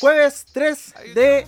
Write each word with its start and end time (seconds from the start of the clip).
Jueves 0.00 0.46
3 0.52 0.94
de 1.14 1.46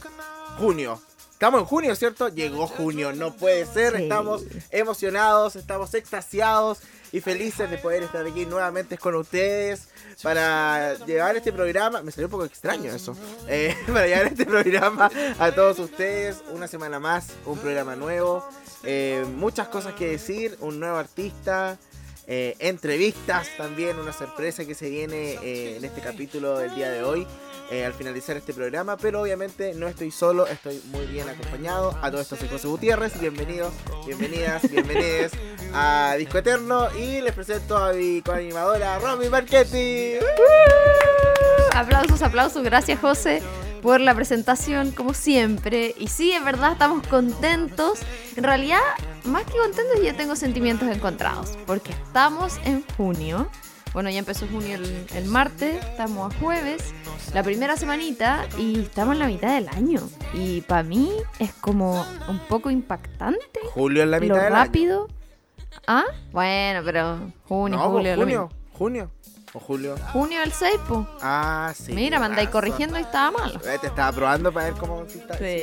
junio. 0.59 1.01
Estamos 1.33 1.61
en 1.61 1.67
junio, 1.67 1.95
¿cierto? 1.95 2.29
Llegó 2.29 2.67
junio, 2.67 3.13
no 3.13 3.35
puede 3.35 3.65
ser. 3.65 3.97
Sí. 3.97 4.03
Estamos 4.03 4.43
emocionados, 4.71 5.57
estamos 5.57 5.95
extasiados 5.95 6.81
y 7.13 7.21
felices 7.21 7.71
de 7.71 7.79
poder 7.79 8.03
estar 8.03 8.27
aquí 8.27 8.45
nuevamente 8.45 8.99
con 8.99 9.15
ustedes 9.15 9.89
para 10.23 10.95
llevar 11.07 11.37
este 11.37 11.53
programa. 11.53 12.03
Me 12.03 12.13
salió 12.13 12.27
un 12.27 12.33
poco 12.33 12.45
extraño 12.45 12.93
eso. 12.93 13.17
Eh, 13.49 13.75
para 13.87 14.07
llevar 14.07 14.27
este 14.27 14.45
programa 14.45 15.11
a 15.39 15.53
todos 15.53 15.79
ustedes. 15.79 16.43
Una 16.53 16.69
semana 16.69 17.01
más, 17.01 17.29
un 17.47 17.59
programa 17.59 17.97
nuevo. 17.97 18.47
eh, 18.83 19.25
muchas 19.37 19.69
cosas 19.69 19.95
que 19.95 20.09
decir, 20.09 20.57
un 20.61 20.79
nuevo 20.81 20.97
artista. 20.97 21.79
eh, 22.27 22.55
entrevistas 22.59 23.49
también, 23.57 23.99
una 23.99 24.13
sorpresa 24.13 24.65
que 24.65 24.75
se 24.75 24.89
viene 24.91 25.77
en 25.77 25.85
este 25.85 26.01
capítulo 26.01 26.59
del 26.59 26.75
día 26.75 26.91
de 26.91 27.03
hoy 27.03 27.27
eh, 27.71 27.85
al 27.85 27.95
finalizar 27.95 28.37
este 28.37 28.53
programa, 28.53 28.97
pero 28.97 29.23
obviamente 29.23 29.75
no 29.75 29.87
estoy 29.87 30.11
solo, 30.11 30.47
estoy 30.47 30.83
muy 30.87 31.07
bien 31.07 31.29
acompañado. 31.29 31.97
A 32.03 32.11
todo 32.11 32.21
esto 32.21 32.35
soy 32.35 32.49
José 32.49 32.67
Gutiérrez, 32.67 33.19
bienvenidos, 33.21 33.73
bienvenidas, 34.05 34.69
bienvenides 34.69 35.33
a 35.73 36.17
Disco 36.19 36.39
Eterno 36.39 36.89
y 36.99 37.21
les 37.21 37.33
presento 37.33 37.77
a 37.77 37.93
mi 37.93 38.23
coanimadora 38.23 38.99
Romy 38.99 39.29
Marchetti. 39.29 40.15
Aplausos, 41.73 42.23
aplausos. 42.23 42.65
Gracias, 42.65 42.99
José, 42.99 43.41
por 43.83 44.01
la 44.01 44.17
presentación, 44.17 44.91
como 44.91 45.15
siempre. 45.15 45.95
Y 45.97 46.09
sí, 46.09 46.33
es 46.33 46.45
verdad, 46.45 46.73
estamos 46.73 47.07
contentos. 47.07 48.01
En 48.35 48.43
realidad, 48.43 48.81
más 49.25 49.45
que 49.45 49.57
contentos, 49.57 50.03
yo 50.05 50.15
tengo 50.17 50.35
sentimientos 50.35 50.89
encontrados. 50.89 51.57
Porque 51.67 51.93
estamos 51.93 52.59
en 52.65 52.85
junio. 52.97 53.49
Bueno, 53.93 54.09
ya 54.11 54.21
empezó 54.21 54.47
junio 54.47 54.77
el, 54.77 55.07
el 55.17 55.25
martes, 55.25 55.85
estamos 55.85 56.33
a 56.33 56.39
jueves, 56.39 56.95
la 57.35 57.43
primera 57.43 57.77
semanita, 57.77 58.47
y 58.57 58.81
estamos 58.83 59.15
en 59.15 59.19
la 59.19 59.27
mitad 59.27 59.55
del 59.55 59.69
año. 59.69 60.01
Y 60.33 60.61
para 60.61 60.85
mí 60.85 61.11
es 61.41 61.53
como 61.55 62.07
un 62.29 62.39
poco 62.49 62.71
impactante 62.71 63.41
Julio 63.75 64.03
en 64.05 64.13
la 64.13 64.21
mitad 64.21 64.37
lo 64.37 64.43
del 64.43 64.53
año. 64.53 64.65
rápido. 64.65 65.09
Ah, 65.89 66.05
bueno, 66.31 66.83
pero 66.85 67.19
junio, 67.49 67.79
No, 67.79 67.91
julio, 67.91 68.15
pues, 68.15 68.17
junio, 68.27 68.49
junio 68.73 69.11
o 69.53 69.59
julio. 69.59 69.97
Junio 70.13 70.39
el 70.45 70.53
6, 70.53 70.73
pues. 70.87 71.01
Ah, 71.21 71.73
sí. 71.75 71.93
Mira, 71.93 72.21
me 72.21 72.27
andáis 72.27 72.47
razón. 72.47 72.61
corrigiendo 72.61 72.97
y 72.99 73.03
estaba 73.03 73.33
malo. 73.37 73.61
Eh, 73.67 73.79
Te 73.81 73.89
estaba 73.89 74.13
probando 74.13 74.53
para 74.53 74.67
ver 74.67 74.75
cómo 74.79 75.05
si 75.09 75.19
está- 75.19 75.37
Sí. 75.37 75.63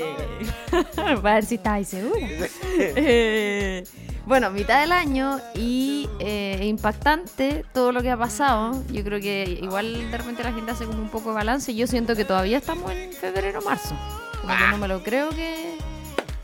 Para 0.98 1.16
ver 1.22 1.46
si 1.46 1.56
estáis 1.56 1.88
segura. 1.88 2.20
Eh, 2.80 3.84
bueno, 4.28 4.52
mitad 4.52 4.82
del 4.82 4.92
año 4.92 5.40
y 5.56 6.10
eh, 6.20 6.60
impactante 6.66 7.64
todo 7.74 7.94
lo 7.94 8.02
que 8.02 8.12
ha 8.12 8.18
pasado. 8.18 8.84
Yo 8.92 9.02
creo 9.02 9.22
que 9.22 9.58
igual 9.62 10.12
de 10.12 10.18
repente 10.18 10.44
la 10.44 10.52
gente 10.52 10.72
hace 10.72 10.86
como 10.86 11.02
un 11.02 11.10
poco 11.10 11.30
de 11.30 11.36
balance. 11.36 11.74
Yo 11.74 11.88
siento 11.88 12.14
que 12.14 12.26
todavía 12.26 12.58
estamos 12.58 12.92
en 12.92 13.14
febrero 13.14 13.62
marzo. 13.62 13.96
Como 14.42 14.54
que 14.54 14.68
no 14.70 14.78
me 14.80 14.90
lo 14.90 15.02
creo 15.02 15.30
que, 15.30 15.78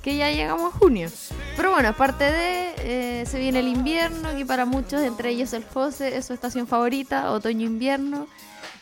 que 0.01 0.15
ya 0.15 0.31
llegamos 0.31 0.73
a 0.73 0.77
junio. 0.77 1.09
Pero 1.57 1.71
bueno, 1.71 1.89
aparte 1.89 2.23
de, 2.23 2.73
eh, 2.77 3.25
se 3.25 3.37
viene 3.37 3.59
el 3.59 3.67
invierno, 3.67 4.33
que 4.33 4.45
para 4.45 4.63
muchos, 4.63 5.01
entre 5.01 5.31
ellos 5.31 5.51
el 5.51 5.65
José, 5.65 6.15
es 6.15 6.25
su 6.25 6.33
estación 6.33 6.67
favorita, 6.67 7.31
otoño-invierno. 7.31 8.27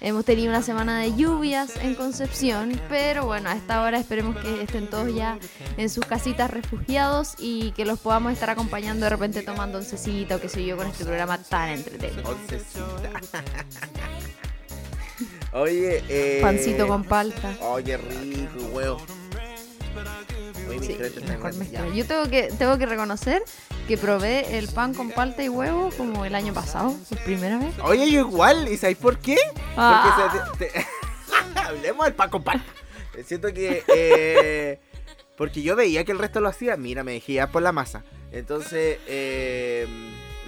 Hemos 0.04 0.26
tenido 0.26 0.50
una 0.50 0.64
semana 0.64 1.00
de 1.00 1.16
lluvias 1.16 1.76
en 1.80 1.94
Concepción, 1.94 2.82
pero 2.90 3.28
bueno, 3.28 3.50
a 3.50 3.54
esta 3.54 3.84
hora 3.84 4.00
esperemos 4.00 4.36
que 4.36 4.64
estén 4.64 4.90
todos 4.90 5.14
ya 5.14 5.38
en 5.78 5.92
sus 5.92 6.04
casitas 6.08 6.50
refugiados 6.50 7.36
y 7.38 7.72
que 7.74 7.86
los 7.86 8.00
podamos 8.00 8.34
estar 8.34 8.50
acompañando 8.50 9.04
de 9.04 9.12
repente 9.12 9.44
tomando 9.44 9.78
oncecita 9.78 10.38
o 10.38 10.42
qué 10.42 10.50
sé 10.50 10.66
yo 10.66 10.76
con 10.76 10.88
este 10.88 11.06
programa 11.06 11.38
tan 11.38 11.70
entretenido. 11.70 12.32
Oncecita. 12.32 13.12
Oye, 15.54 16.04
eh. 16.10 16.40
Pancito 16.42 16.88
con 16.88 17.04
palta. 17.04 17.56
Oye, 17.62 17.96
rico, 17.98 18.60
huevo. 18.74 19.02
Sí, 20.82 20.98
mejor 21.28 21.54
mezcla. 21.56 21.88
Yo 21.94 22.06
tengo 22.06 22.30
que, 22.30 22.44
tengo 22.58 22.78
que 22.78 22.86
reconocer 22.86 23.44
que 23.88 23.98
probé 23.98 24.58
el 24.58 24.68
pan 24.68 24.94
con 24.94 25.12
palta 25.12 25.44
y 25.44 25.50
huevo 25.50 25.90
como 25.98 26.26
el 26.26 26.34
año 26.36 26.54
pasado, 26.54 26.96
por 27.10 27.18
primera 27.20 27.58
vez. 27.58 27.74
Oye, 27.84 28.10
yo 28.10 28.20
igual, 28.22 28.68
¿y 28.70 28.78
sabéis 28.78 28.98
por 28.98 29.20
qué? 29.20 29.38
Ah. 29.76 30.30
Porque 30.58 30.66
se 30.66 30.70
te- 30.70 30.80
te- 30.80 30.86
hablemos 31.60 32.06
del 32.06 32.14
Pan. 32.44 32.64
Siento 33.26 33.54
que 33.54 33.84
eh, 33.88 34.80
porque 35.38 35.62
yo 35.62 35.76
veía 35.76 36.04
que 36.06 36.12
el 36.14 36.20
resto 36.20 36.40
lo 36.40 36.48
hacía, 36.50 36.78
mira, 36.78 37.04
me 37.04 37.14
dejé 37.14 37.46
por 37.48 37.62
la 37.62 37.72
masa. 37.72 38.04
Entonces 38.32 39.00
eh, 39.08 39.88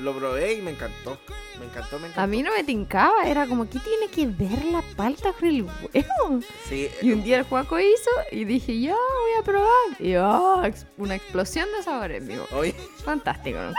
lo 0.03 0.15
probé 0.15 0.53
y 0.53 0.61
me 0.61 0.71
encantó. 0.71 1.17
Me 1.59 1.65
encantó, 1.65 1.99
me 1.99 2.07
encantó. 2.07 2.21
A 2.21 2.27
mí 2.27 2.43
no 2.43 2.51
me 2.51 2.63
tincaba, 2.63 3.23
era 3.25 3.47
como, 3.47 3.69
¿qué 3.69 3.79
tiene 3.79 4.07
que 4.09 4.27
ver 4.27 4.65
la 4.65 4.81
palta 4.95 5.33
con 5.33 5.47
el 5.47 5.63
huevo? 5.63 6.41
Sí, 6.67 6.89
Y 7.01 7.11
un 7.11 7.23
día 7.23 7.39
el 7.39 7.43
Juaco 7.43 7.79
hizo 7.79 8.09
y 8.31 8.43
dije, 8.45 8.79
ya, 8.79 8.93
voy 8.95 9.31
a 9.39 9.43
probar. 9.43 9.69
Y 9.99 10.15
oh, 10.15 10.61
una 10.97 11.15
explosión 11.15 11.67
de 11.75 11.83
sabores, 11.83 12.27
digo. 12.27 12.45
Oye, 12.51 12.75
Fantástico, 13.03 13.59
¿no? 13.59 13.73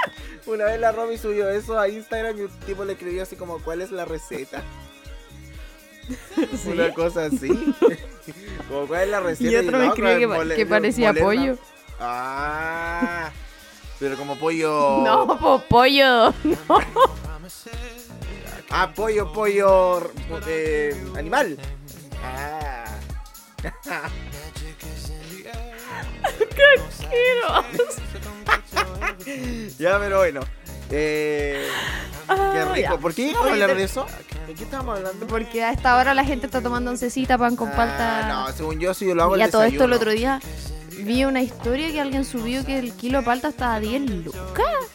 una 0.52 0.64
vez 0.64 0.80
la 0.80 0.92
Romy 0.92 1.18
subió 1.18 1.48
eso 1.50 1.78
a 1.78 1.88
Instagram 1.88 2.38
y 2.38 2.40
un 2.42 2.50
tipo 2.66 2.84
le 2.84 2.94
escribió 2.94 3.22
así 3.22 3.36
como, 3.36 3.58
¿cuál 3.58 3.82
es 3.82 3.90
la 3.90 4.04
receta? 4.04 4.62
Sí. 6.62 6.68
Una 6.68 6.92
cosa 6.92 7.26
así. 7.26 7.48
como, 8.68 8.86
¿cuál 8.86 9.04
es 9.04 9.08
la 9.08 9.20
receta? 9.20 9.50
Y 9.50 9.56
otro 9.56 9.78
me 9.78 9.86
no, 9.86 9.94
escribió 9.94 10.48
que, 10.48 10.54
que 10.56 10.66
parecía 10.66 11.14
pollo. 11.14 11.56
Ah, 11.98 13.32
pero 14.04 14.18
como 14.18 14.36
pollo. 14.36 14.98
No, 15.02 15.26
po, 15.38 15.62
pollo. 15.66 16.34
No. 16.44 16.56
Ah, 18.70 18.92
pollo, 18.94 19.32
pollo 19.32 20.10
eh, 20.46 20.94
animal. 21.16 21.56
Ah. 22.22 22.84
ya, 29.78 29.98
pero 29.98 30.18
bueno. 30.18 30.40
Eh, 30.90 31.66
qué 32.26 32.32
Ah, 32.32 32.70
rico. 32.74 32.94
ya. 32.94 32.98
¿Por 32.98 33.14
qué 33.14 33.22
íbamos 33.28 33.48
a 33.48 33.52
hablar 33.52 33.74
de 33.76 33.84
eso? 33.84 34.06
¿De 34.46 34.54
qué 34.54 34.64
estábamos 34.64 34.98
hablando? 34.98 35.26
Porque 35.26 35.62
a 35.64 35.72
esta 35.72 35.96
hora 35.96 36.14
la 36.14 36.24
gente 36.24 36.46
está 36.46 36.62
tomando 36.62 36.90
oncecita, 36.90 37.36
pan 37.38 37.56
con 37.56 37.68
Ah, 37.70 37.76
palta. 37.76 38.28
no, 38.28 38.52
según 38.52 38.80
yo, 38.80 38.94
si 38.94 39.06
yo 39.06 39.14
lo 39.14 39.24
hago 39.24 39.36
y 39.36 39.40
el 39.42 39.48
a 39.48 39.50
todo 39.50 39.62
esto 39.64 39.84
el 39.84 39.92
otro 39.92 40.10
día 40.12 40.40
vi 41.02 41.24
una 41.24 41.42
historia 41.42 41.90
que 41.90 42.00
alguien 42.00 42.24
subió 42.24 42.64
que 42.64 42.78
el 42.78 42.92
kilo 42.92 43.18
de 43.20 43.24
palta 43.24 43.48
estaba 43.48 43.76
a 43.76 43.80
10 43.80 44.10
lucas. 44.24 44.42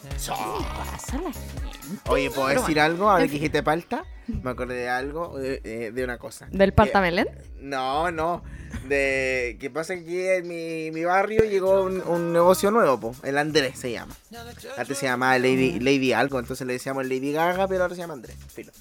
¿Qué 0.02 0.64
pasa 0.76 1.18
la 1.18 1.32
gente? 1.32 1.60
Oye, 2.08 2.30
¿puedo 2.30 2.48
decir 2.48 2.64
bueno, 2.64 2.82
algo? 2.82 3.10
Ahora 3.10 3.26
que 3.26 3.32
dijiste 3.32 3.62
palta, 3.62 4.04
me 4.26 4.50
acordé 4.50 4.74
de 4.74 4.88
algo, 4.88 5.38
de, 5.38 5.60
eh, 5.64 5.90
de 5.92 6.04
una 6.04 6.18
cosa. 6.18 6.46
¿Del 6.50 6.72
palta 6.72 7.00
melén? 7.00 7.28
No, 7.60 8.10
no. 8.10 8.42
De 8.88 9.56
que 9.60 9.70
pasa 9.70 9.94
que 9.96 10.36
en 10.36 10.48
mi, 10.48 10.90
mi 10.92 11.04
barrio 11.04 11.42
llegó 11.44 11.82
un, 11.82 12.00
un 12.02 12.32
negocio 12.32 12.70
nuevo, 12.70 13.00
po. 13.00 13.16
el 13.24 13.36
Andrés 13.38 13.78
se 13.78 13.90
llama. 13.90 14.14
Antes 14.76 14.98
se 14.98 15.06
llamaba 15.06 15.38
Lady, 15.38 15.80
Lady 15.80 16.12
algo, 16.12 16.38
entonces 16.38 16.66
le 16.66 16.74
decíamos 16.74 17.04
Lady 17.04 17.32
Gaga, 17.32 17.66
pero 17.66 17.82
ahora 17.82 17.94
se 17.94 18.00
llama 18.00 18.14
Andrés. 18.14 18.36
Filo. 18.54 18.72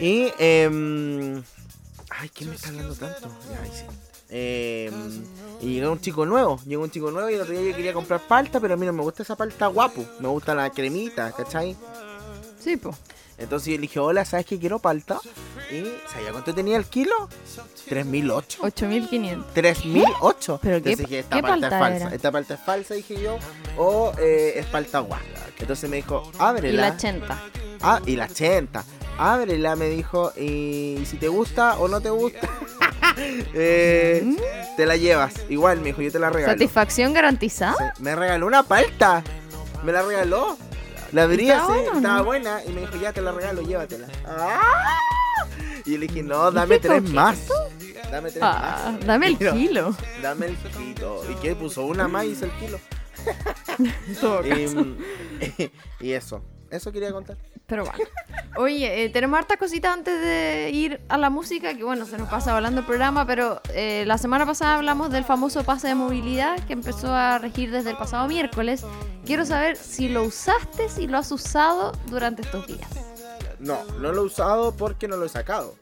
Y 0.00 0.32
em, 0.38 1.42
ay, 2.10 2.28
¿quién 2.34 2.50
me 2.50 2.56
está 2.56 2.68
hablando 2.68 2.94
tanto? 2.94 3.28
Ahí 3.62 3.70
sí. 3.72 3.84
Em, 4.30 4.92
y 5.60 5.74
llegó 5.74 5.92
un 5.92 6.00
chico 6.00 6.26
nuevo, 6.26 6.60
llegó 6.66 6.82
un 6.82 6.90
chico 6.90 7.10
nuevo 7.10 7.30
y 7.30 7.34
el 7.34 7.40
otro 7.40 7.54
día 7.58 7.70
yo 7.70 7.76
quería 7.76 7.92
comprar 7.94 8.20
palta, 8.20 8.60
pero 8.60 8.74
a 8.74 8.76
mí 8.76 8.84
no 8.86 8.92
me 8.92 9.02
gusta 9.02 9.22
esa 9.22 9.36
palta 9.36 9.66
guapo, 9.68 10.04
me 10.20 10.28
gusta 10.28 10.54
la 10.54 10.70
cremita, 10.70 11.32
¿cachai? 11.32 11.76
Sí, 12.60 12.76
po. 12.76 12.94
Entonces 13.38 13.68
yo 13.68 13.74
le 13.76 13.82
dije, 13.82 14.00
hola, 14.00 14.24
¿sabes 14.24 14.46
que 14.46 14.58
quiero 14.58 14.80
palta? 14.80 15.20
Y 15.70 15.84
¿sabía 16.12 16.32
cuánto 16.32 16.52
tenía 16.52 16.76
el 16.76 16.86
kilo? 16.86 17.12
3008. 17.88 18.58
8500. 18.62 19.54
3008. 19.54 20.58
¿Pero 20.60 20.82
qué- 20.82 20.90
Entonces 20.90 20.98
dije, 20.98 21.18
esta 21.20 21.36
qué 21.36 21.42
palta, 21.42 21.66
es 21.68 21.72
falsa. 21.72 22.14
Esta 22.14 22.32
palta 22.32 22.54
es 22.54 22.60
falsa, 22.60 22.94
dije 22.94 23.20
yo. 23.22 23.38
O 23.76 24.12
eh, 24.18 24.54
es 24.56 24.66
palta 24.66 24.98
guapa. 25.00 25.22
Entonces 25.58 25.88
me 25.88 25.96
dijo, 25.96 26.24
Y 26.34 26.36
ábrela. 26.40 26.88
la 26.88 26.94
80. 26.96 27.42
Ah, 27.80 28.00
y 28.04 28.16
la 28.16 28.24
80. 28.26 28.84
Ábrela, 29.18 29.76
me 29.76 29.88
dijo. 29.88 30.32
Y 30.36 31.04
si 31.06 31.16
te 31.16 31.28
gusta 31.28 31.78
o 31.78 31.86
no 31.86 32.00
te 32.00 32.10
gusta, 32.10 32.40
eh, 33.54 34.36
te 34.76 34.86
la 34.86 34.96
llevas. 34.96 35.34
Igual, 35.48 35.78
me 35.80 35.86
dijo, 35.86 36.02
yo 36.02 36.12
te 36.12 36.18
la 36.18 36.30
regalo. 36.30 36.52
¿Satisfacción 36.52 37.12
garantizada? 37.12 37.94
Sí, 37.96 38.02
Me 38.02 38.14
regaló 38.16 38.46
una 38.46 38.62
palta. 38.62 39.22
Me 39.84 39.92
la 39.92 40.02
regaló. 40.02 40.56
La 41.12 41.22
abrí 41.22 41.50
¿Estaba 41.50 41.74
así, 41.74 41.84
no? 41.90 41.96
estaba 41.96 42.22
buena. 42.22 42.60
Y 42.64 42.70
me 42.70 42.80
dijo, 42.82 42.96
ya 42.96 43.12
te 43.12 43.20
la 43.22 43.32
regalo, 43.32 43.62
llévatela. 43.62 44.06
¡Ah! 44.26 44.96
Y 45.86 45.92
yo 45.92 45.98
le 45.98 46.06
dije, 46.06 46.22
no, 46.22 46.50
dame 46.50 46.78
tres 46.78 46.98
coqueto. 47.00 47.14
más. 47.14 47.38
Dame 48.10 48.30
tres 48.30 48.42
Ah, 48.42 48.92
más. 48.98 49.06
dame 49.06 49.26
el 49.28 49.38
kilo. 49.52 49.96
Dame 50.22 50.46
el 50.46 50.56
kilo. 50.56 51.22
¿Y 51.30 51.34
qué? 51.36 51.54
Puso 51.54 51.84
una 51.86 52.08
más 52.08 52.24
y 52.24 52.28
hizo 52.28 52.44
el 52.44 52.50
kilo. 52.52 52.78
Y 56.00 56.12
eso. 56.12 56.42
Eso 56.70 56.92
quería 56.92 57.12
contar. 57.12 57.36
Pero 57.66 57.84
bueno. 57.84 57.98
Oye, 58.56 59.04
eh, 59.04 59.08
tenemos 59.10 59.38
hartas 59.38 59.56
cositas 59.58 59.92
antes 59.92 60.20
de 60.20 60.70
ir 60.72 61.00
a 61.08 61.16
la 61.18 61.30
música, 61.30 61.74
que 61.74 61.84
bueno, 61.84 62.04
se 62.06 62.18
nos 62.18 62.28
pasa 62.28 62.54
hablando 62.56 62.80
el 62.80 62.86
programa, 62.86 63.26
pero 63.26 63.60
eh, 63.74 64.04
la 64.06 64.18
semana 64.18 64.44
pasada 64.46 64.74
hablamos 64.76 65.10
del 65.10 65.24
famoso 65.24 65.64
pase 65.64 65.88
de 65.88 65.94
movilidad 65.94 66.58
que 66.66 66.72
empezó 66.74 67.12
a 67.14 67.38
regir 67.38 67.70
desde 67.70 67.90
el 67.90 67.96
pasado 67.96 68.26
miércoles. 68.28 68.84
Quiero 69.24 69.44
saber 69.46 69.76
si 69.76 70.08
lo 70.08 70.24
usaste, 70.24 70.88
si 70.88 71.06
lo 71.06 71.18
has 71.18 71.30
usado 71.32 71.92
durante 72.06 72.42
estos 72.42 72.66
días. 72.66 72.88
No, 73.58 73.82
no 74.00 74.12
lo 74.12 74.22
he 74.22 74.24
usado 74.24 74.74
porque 74.76 75.08
no 75.08 75.16
lo 75.16 75.24
he 75.26 75.28
sacado. 75.28 75.74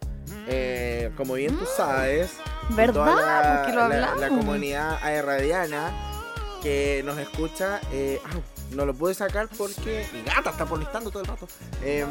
eh, 0.49 1.11
como 1.17 1.35
bien 1.35 1.57
tú 1.57 1.65
sabes, 1.77 2.31
¿Verdad? 2.71 2.95
toda 2.95 3.17
la, 3.17 3.57
Porque 3.63 3.73
lo 3.77 3.89
la- 3.89 3.97
la 4.01 4.09
hablamos. 4.13 4.39
comunidad 4.45 4.99
aerradiana 5.03 5.91
que 6.63 7.03
nos 7.05 7.19
escucha, 7.19 7.81
eh, 7.93 8.21
no 8.73 8.85
lo 8.87 8.95
pude 8.95 9.15
sacar 9.15 9.49
porque 9.57 10.07
mi 10.13 10.23
gata 10.23 10.51
está 10.51 10.65
molestando 10.65 11.11
todo 11.11 11.23
el 11.23 11.29
rato. 11.29 11.49
Em, 11.85 12.09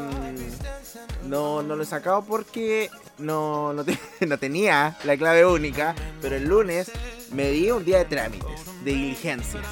no, 1.28 1.62
no 1.62 1.76
lo 1.76 1.82
he 1.82 1.86
sacado 1.86 2.24
porque 2.24 2.90
no, 3.18 3.72
no, 3.72 3.84
te- 3.84 3.98
no 4.26 4.38
tenía 4.38 4.96
la 5.04 5.16
clave 5.16 5.44
única, 5.44 5.94
pero 6.20 6.36
el 6.36 6.44
lunes 6.44 6.90
me 7.32 7.50
di 7.50 7.70
un 7.70 7.84
día 7.84 7.98
de 7.98 8.04
trámites, 8.06 8.64
de 8.84 8.92
diligencias. 8.92 9.64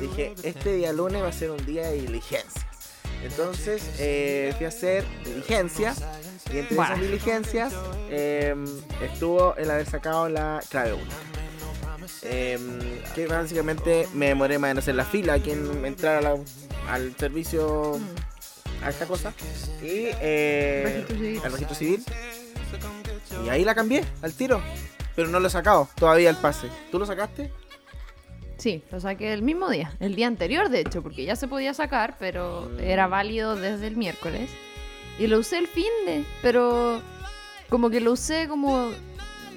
Dije, 0.00 0.34
este 0.42 0.74
día 0.74 0.92
lunes 0.92 1.22
va 1.22 1.28
a 1.28 1.32
ser 1.32 1.50
un 1.50 1.64
día 1.64 1.88
de 1.88 2.00
diligencias. 2.00 2.64
Entonces 3.22 3.82
eh, 3.98 4.52
fui 4.56 4.66
a 4.66 4.68
hacer 4.70 5.04
diligencias 5.24 6.02
y 6.52 6.58
entre 6.58 6.74
esas 6.76 7.00
diligencias 7.00 7.72
em, 8.10 8.64
estuvo 9.00 9.54
el 9.56 9.70
haber 9.70 9.88
sacado 9.88 10.28
la 10.28 10.60
clave 10.68 10.94
única. 10.94 11.14
Em, 12.22 12.78
que 13.14 13.26
básicamente 13.26 14.06
me 14.14 14.28
demoré 14.28 14.58
más 14.58 14.70
en 14.72 14.78
hacer 14.78 14.94
la 14.94 15.04
fila 15.04 15.34
aquí 15.34 15.50
en 15.50 15.84
entrar 15.84 16.16
a 16.18 16.20
la- 16.20 16.38
al 16.88 17.14
servicio 17.16 17.98
a 18.82 18.90
esta 18.90 19.06
cosa. 19.06 19.32
Y 19.82 20.08
eh, 20.20 21.04
Registro 21.08 21.44
al 21.46 21.52
registro 21.52 21.74
civil. 21.76 22.04
Y 23.44 23.48
ahí 23.48 23.64
la 23.64 23.74
cambié 23.74 24.04
al 24.22 24.32
tiro. 24.34 24.60
Pero 25.14 25.28
no 25.28 25.40
lo 25.40 25.48
he 25.48 25.50
sacado 25.50 25.88
todavía 25.96 26.30
el 26.30 26.36
pase. 26.36 26.68
¿tú 26.90 26.98
lo 26.98 27.04
sacaste? 27.06 27.50
Sí, 28.56 28.82
lo 28.92 29.00
saqué 29.00 29.32
el 29.32 29.42
mismo 29.42 29.68
día, 29.68 29.92
el 29.98 30.14
día 30.14 30.28
anterior 30.28 30.68
de 30.68 30.80
hecho, 30.80 31.02
porque 31.02 31.24
ya 31.24 31.34
se 31.36 31.48
podía 31.48 31.74
sacar, 31.74 32.16
pero 32.18 32.70
era 32.78 33.08
válido 33.08 33.56
desde 33.56 33.88
el 33.88 33.96
miércoles. 33.96 34.48
Y 35.18 35.26
lo 35.26 35.38
usé 35.40 35.58
el 35.58 35.66
fin 35.66 35.90
de, 36.06 36.24
pero 36.42 37.02
como 37.68 37.90
que 37.90 38.00
lo 38.00 38.12
usé 38.12 38.46
como 38.48 38.90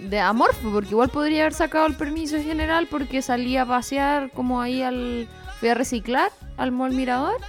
de 0.01 0.19
amorfo, 0.19 0.71
porque 0.71 0.91
igual 0.91 1.09
podría 1.09 1.41
haber 1.41 1.53
sacado 1.53 1.87
el 1.87 1.95
permiso 1.95 2.41
general 2.41 2.87
porque 2.89 3.21
salí 3.21 3.57
a 3.57 3.65
pasear 3.65 4.31
como 4.31 4.61
ahí 4.61 4.81
al... 4.81 5.27
Fui 5.59 5.69
a 5.69 5.73
reciclar 5.73 6.31
al 6.57 6.71
Mall 6.71 6.93
Mirador 6.93 7.39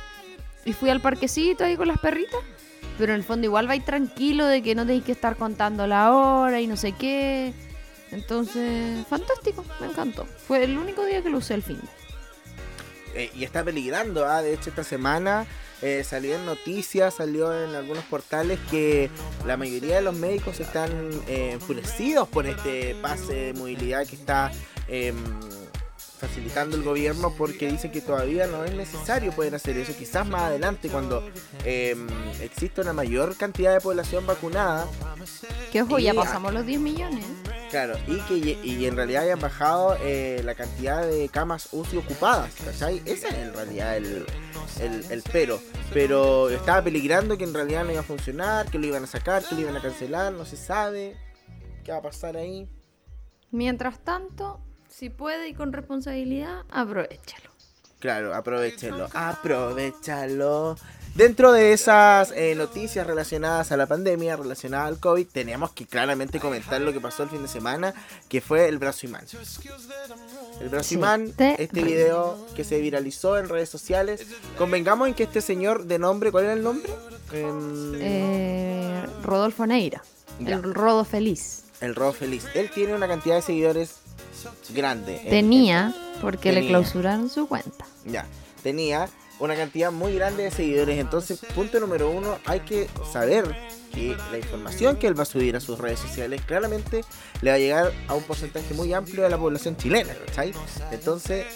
y 0.65 0.73
fui 0.73 0.91
al 0.91 1.01
parquecito 1.01 1.65
ahí 1.65 1.77
con 1.77 1.89
las 1.89 1.99
perritas. 1.99 2.41
Pero 2.99 3.13
en 3.13 3.19
el 3.19 3.25
fondo 3.25 3.47
igual 3.47 3.67
vais 3.67 3.85
tranquilo 3.85 4.47
de 4.47 4.63
que 4.63 4.75
no 4.75 4.87
tenéis 4.87 5.05
que 5.05 5.13
estar 5.13 5.37
contando 5.37 5.87
la 5.87 6.13
hora 6.13 6.61
y 6.61 6.67
no 6.67 6.77
sé 6.77 6.93
qué. 6.93 7.53
Entonces, 8.11 9.07
fantástico, 9.07 9.65
me 9.81 9.87
encantó. 9.87 10.25
Fue 10.25 10.65
el 10.65 10.79
único 10.79 11.05
día 11.05 11.23
que 11.23 11.31
lo 11.31 11.39
usé 11.39 11.55
el 11.55 11.63
fin. 11.63 11.81
Eh, 13.17 13.31
y 13.35 13.45
está 13.45 13.65
peligrando 13.65 14.27
¿ah? 14.27 14.43
de 14.43 14.53
hecho 14.53 14.69
esta 14.69 14.85
semana 14.85 15.47
eh, 15.81 16.05
salió 16.05 16.35
en 16.35 16.45
noticias 16.45 17.15
salió 17.15 17.65
en 17.65 17.75
algunos 17.75 18.05
portales 18.05 18.59
que 18.71 19.09
la 19.47 19.57
mayoría 19.57 19.97
de 19.97 20.03
los 20.03 20.15
médicos 20.15 20.61
están 20.61 20.91
eh, 21.27 21.53
enfurecidos 21.53 22.29
por 22.29 22.47
este 22.47 22.95
pase 23.01 23.33
de 23.33 23.53
movilidad 23.55 24.07
que 24.07 24.17
está 24.17 24.53
em, 24.87 25.17
facilitando 26.19 26.77
el 26.77 26.83
gobierno 26.83 27.33
porque 27.39 27.71
dicen 27.71 27.91
que 27.91 28.03
todavía 28.03 28.47
no 28.49 28.65
es 28.65 28.75
necesario 28.75 29.33
poder 29.33 29.55
hacer 29.55 29.77
eso. 29.77 29.95
Quizás 29.97 30.27
más 30.27 30.43
adelante 30.43 30.89
cuando 30.89 31.23
em, 31.65 32.07
exista 32.41 32.83
una 32.83 32.93
mayor 32.93 33.37
cantidad 33.37 33.75
de 33.75 33.81
población 33.81 34.27
vacunada, 34.27 34.87
Que 35.73 35.83
ojo, 35.83 35.99
ya 35.99 36.15
pasamos 36.15 36.53
los 36.55 36.65
10 36.65 36.81
millones. 36.81 37.25
Claro, 37.77 37.99
y 38.07 38.21
que 38.21 38.59
y 38.65 38.87
en 38.87 38.97
realidad 38.97 39.25
hayan 39.25 39.39
bajado 39.39 39.99
eh, 40.01 40.41
la 40.45 40.55
cantidad 40.55 41.07
de 41.07 41.29
camas 41.29 41.69
UCI 41.73 41.99
ocupadas, 41.99 42.55
¿cachai? 42.65 43.03
Ese 43.05 43.29
es 43.29 43.35
en 43.35 43.53
realidad 43.53 43.99
el, 43.99 44.25
el, 44.81 45.05
el 45.11 45.23
pero. 45.31 45.61
Pero 45.93 46.49
estaba 46.49 46.83
peligrando 46.83 47.37
que 47.37 47.45
en 47.45 47.53
realidad 47.53 47.85
no 47.85 47.93
iba 47.93 48.01
a 48.01 48.05
funcionar, 48.05 48.71
que 48.71 48.79
lo 48.79 48.87
iban 48.87 49.05
a 49.05 49.07
sacar, 49.07 49.45
que 49.45 49.55
lo 49.55 49.61
iban 49.61 49.77
a 49.77 49.83
cancelar, 49.83 50.33
no 50.33 50.47
se 50.47 50.57
sabe 50.57 51.19
qué 51.85 51.93
va 51.93 51.99
a 51.99 52.03
pasar 52.03 52.39
ahí. 52.39 52.67
Mientras 53.51 53.99
tanto, 54.01 54.61
si 54.89 55.11
puede 55.11 55.49
y 55.49 55.53
con 55.53 55.75
responsabilidad, 55.75 56.65
aprovechalo. 56.71 57.51
Claro, 57.99 58.35
aprovechenlo, 58.35 59.09
aprovechalo. 59.13 60.77
Dentro 61.17 61.53
de 61.53 61.73
esas 61.73 62.31
eh, 62.33 62.55
noticias 62.55 63.07
relacionadas 63.07 63.73
a 63.73 63.79
la 63.79 63.87
pandemia, 63.87 64.37
relacionadas 64.37 64.89
al 64.89 64.99
COVID, 65.01 65.27
tenemos 65.27 65.71
que 65.73 65.87
claramente 65.87 66.39
comentar 66.39 66.79
lo 66.83 66.93
que 66.93 67.01
pasó 67.01 67.23
el 67.23 67.31
fin 67.31 67.41
de 67.41 67.49
semana, 67.49 67.95
que 68.29 68.43
fue 68.43 68.69
el 68.69 68.77
brazo 68.77 69.07
imán. 69.07 69.25
El 70.61 70.69
brazo 70.69 70.93
imán, 70.95 71.33
este 71.39 71.83
video 71.83 72.47
que 72.55 72.65
se 72.65 72.79
viralizó 72.81 73.39
en 73.39 73.49
redes 73.49 73.71
sociales. 73.71 74.27
Convengamos 74.59 75.09
en 75.09 75.15
que 75.15 75.23
este 75.23 75.41
señor 75.41 75.85
de 75.87 75.99
nombre, 75.99 76.31
¿cuál 76.31 76.45
era 76.45 76.53
el 76.53 76.63
nombre? 76.63 76.93
Em, 77.33 77.95
Eh, 77.99 79.07
Rodolfo 79.23 79.67
Neira, 79.67 80.03
Ya. 80.39 80.57
el 80.57 80.75
Rodo 80.75 81.05
Feliz. 81.07 81.63
el 81.81 81.95
Robo 81.95 82.13
Feliz. 82.13 82.45
Él 82.55 82.71
tiene 82.75 82.95
una 82.95 83.09
cantidad 83.09 83.37
de 83.37 83.43
seguidores 83.43 83.97
grande. 84.75 85.19
en- 85.25 85.31
Tenía, 85.31 85.95
porque 86.21 86.53
le 86.53 86.67
clausuraron 86.67 87.31
su 87.31 87.49
cuenta. 87.49 87.87
Ya, 88.05 88.27
tenía 88.63 89.09
una 89.39 89.55
cantidad 89.55 89.93
muy 89.93 90.15
grande 90.15 90.45
de 90.45 90.51
seguidores. 90.51 90.99
Entonces, 90.99 91.41
punto 91.55 91.81
número 91.81 92.11
uno, 92.11 92.39
hay 92.45 92.61
que 92.61 92.89
saber 93.13 93.55
que 93.93 94.17
la 94.31 94.39
información 94.39 94.97
que 94.97 95.07
él 95.07 95.19
va 95.19 95.23
a 95.23 95.27
subir 95.27 95.57
a 95.57 95.61
sus 95.61 95.79
redes 95.79 95.99
sociales 95.99 96.43
claramente 96.47 97.03
le 97.41 97.51
va 97.51 97.57
a 97.57 97.59
llegar 97.59 97.93
a 98.09 98.15
un 98.15 98.23
porcentaje 98.23 98.75
muy 98.75 98.93
amplio 98.93 99.23
de 99.23 99.31
la 99.31 99.39
población 99.39 99.77
chilena, 99.77 100.15
¿cachai? 100.27 100.53
Entonces, 100.91 101.47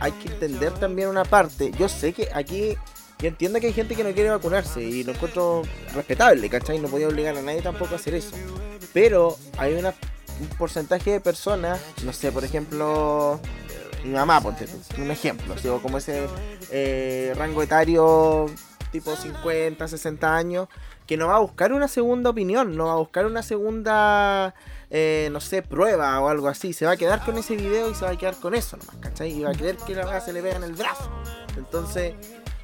hay 0.00 0.12
que 0.12 0.28
entender 0.28 0.72
también 0.72 1.08
una 1.08 1.24
parte. 1.24 1.72
Yo 1.78 1.88
sé 1.88 2.12
que 2.12 2.28
aquí, 2.32 2.76
yo 3.18 3.28
entiendo 3.28 3.60
que 3.60 3.68
hay 3.68 3.72
gente 3.72 3.94
que 3.94 4.04
no 4.04 4.12
quiere 4.12 4.30
vacunarse 4.30 4.82
y 4.82 5.04
lo 5.04 5.12
encuentro 5.12 5.62
respetable, 5.94 6.48
¿cachai? 6.48 6.78
No 6.78 6.88
podía 6.88 7.08
obligar 7.08 7.36
a 7.36 7.42
nadie 7.42 7.62
tampoco 7.62 7.94
a 7.94 7.96
hacer 7.96 8.14
eso. 8.14 8.32
Pero 8.92 9.36
hay 9.58 9.74
una, 9.74 9.94
un 10.40 10.48
porcentaje 10.56 11.12
de 11.12 11.20
personas, 11.20 11.80
no 12.04 12.12
sé, 12.12 12.32
por 12.32 12.44
ejemplo, 12.44 13.40
mi 14.04 14.10
mamá, 14.10 14.40
ponte 14.40 14.66
un 14.98 15.10
ejemplo, 15.10 15.54
así, 15.54 15.68
o 15.68 15.80
como 15.80 15.98
ese 15.98 16.26
eh, 16.70 17.32
rango 17.36 17.62
etario 17.62 18.46
tipo 18.90 19.14
50, 19.14 19.86
60 19.86 20.36
años, 20.36 20.68
que 21.06 21.16
no 21.16 21.28
va 21.28 21.36
a 21.36 21.40
buscar 21.40 21.72
una 21.72 21.88
segunda 21.88 22.30
opinión, 22.30 22.76
no 22.76 22.86
va 22.86 22.92
a 22.92 22.96
buscar 22.96 23.26
una 23.26 23.42
segunda, 23.42 24.54
eh, 24.90 25.28
no 25.32 25.40
sé, 25.40 25.62
prueba 25.62 26.20
o 26.20 26.28
algo 26.28 26.48
así, 26.48 26.72
se 26.72 26.86
va 26.86 26.92
a 26.92 26.96
quedar 26.96 27.24
con 27.24 27.36
ese 27.38 27.56
video 27.56 27.90
y 27.90 27.94
se 27.94 28.04
va 28.04 28.12
a 28.12 28.16
quedar 28.16 28.36
con 28.36 28.54
eso 28.54 28.76
nomás, 28.76 28.96
¿cachai? 28.96 29.32
Y 29.32 29.42
va 29.42 29.50
a 29.50 29.54
creer 29.54 29.76
que 29.76 29.94
la 29.94 30.06
weá 30.06 30.20
se 30.20 30.32
le 30.32 30.42
pega 30.42 30.56
en 30.56 30.64
el 30.64 30.74
brazo. 30.74 31.10
Entonces, 31.56 32.14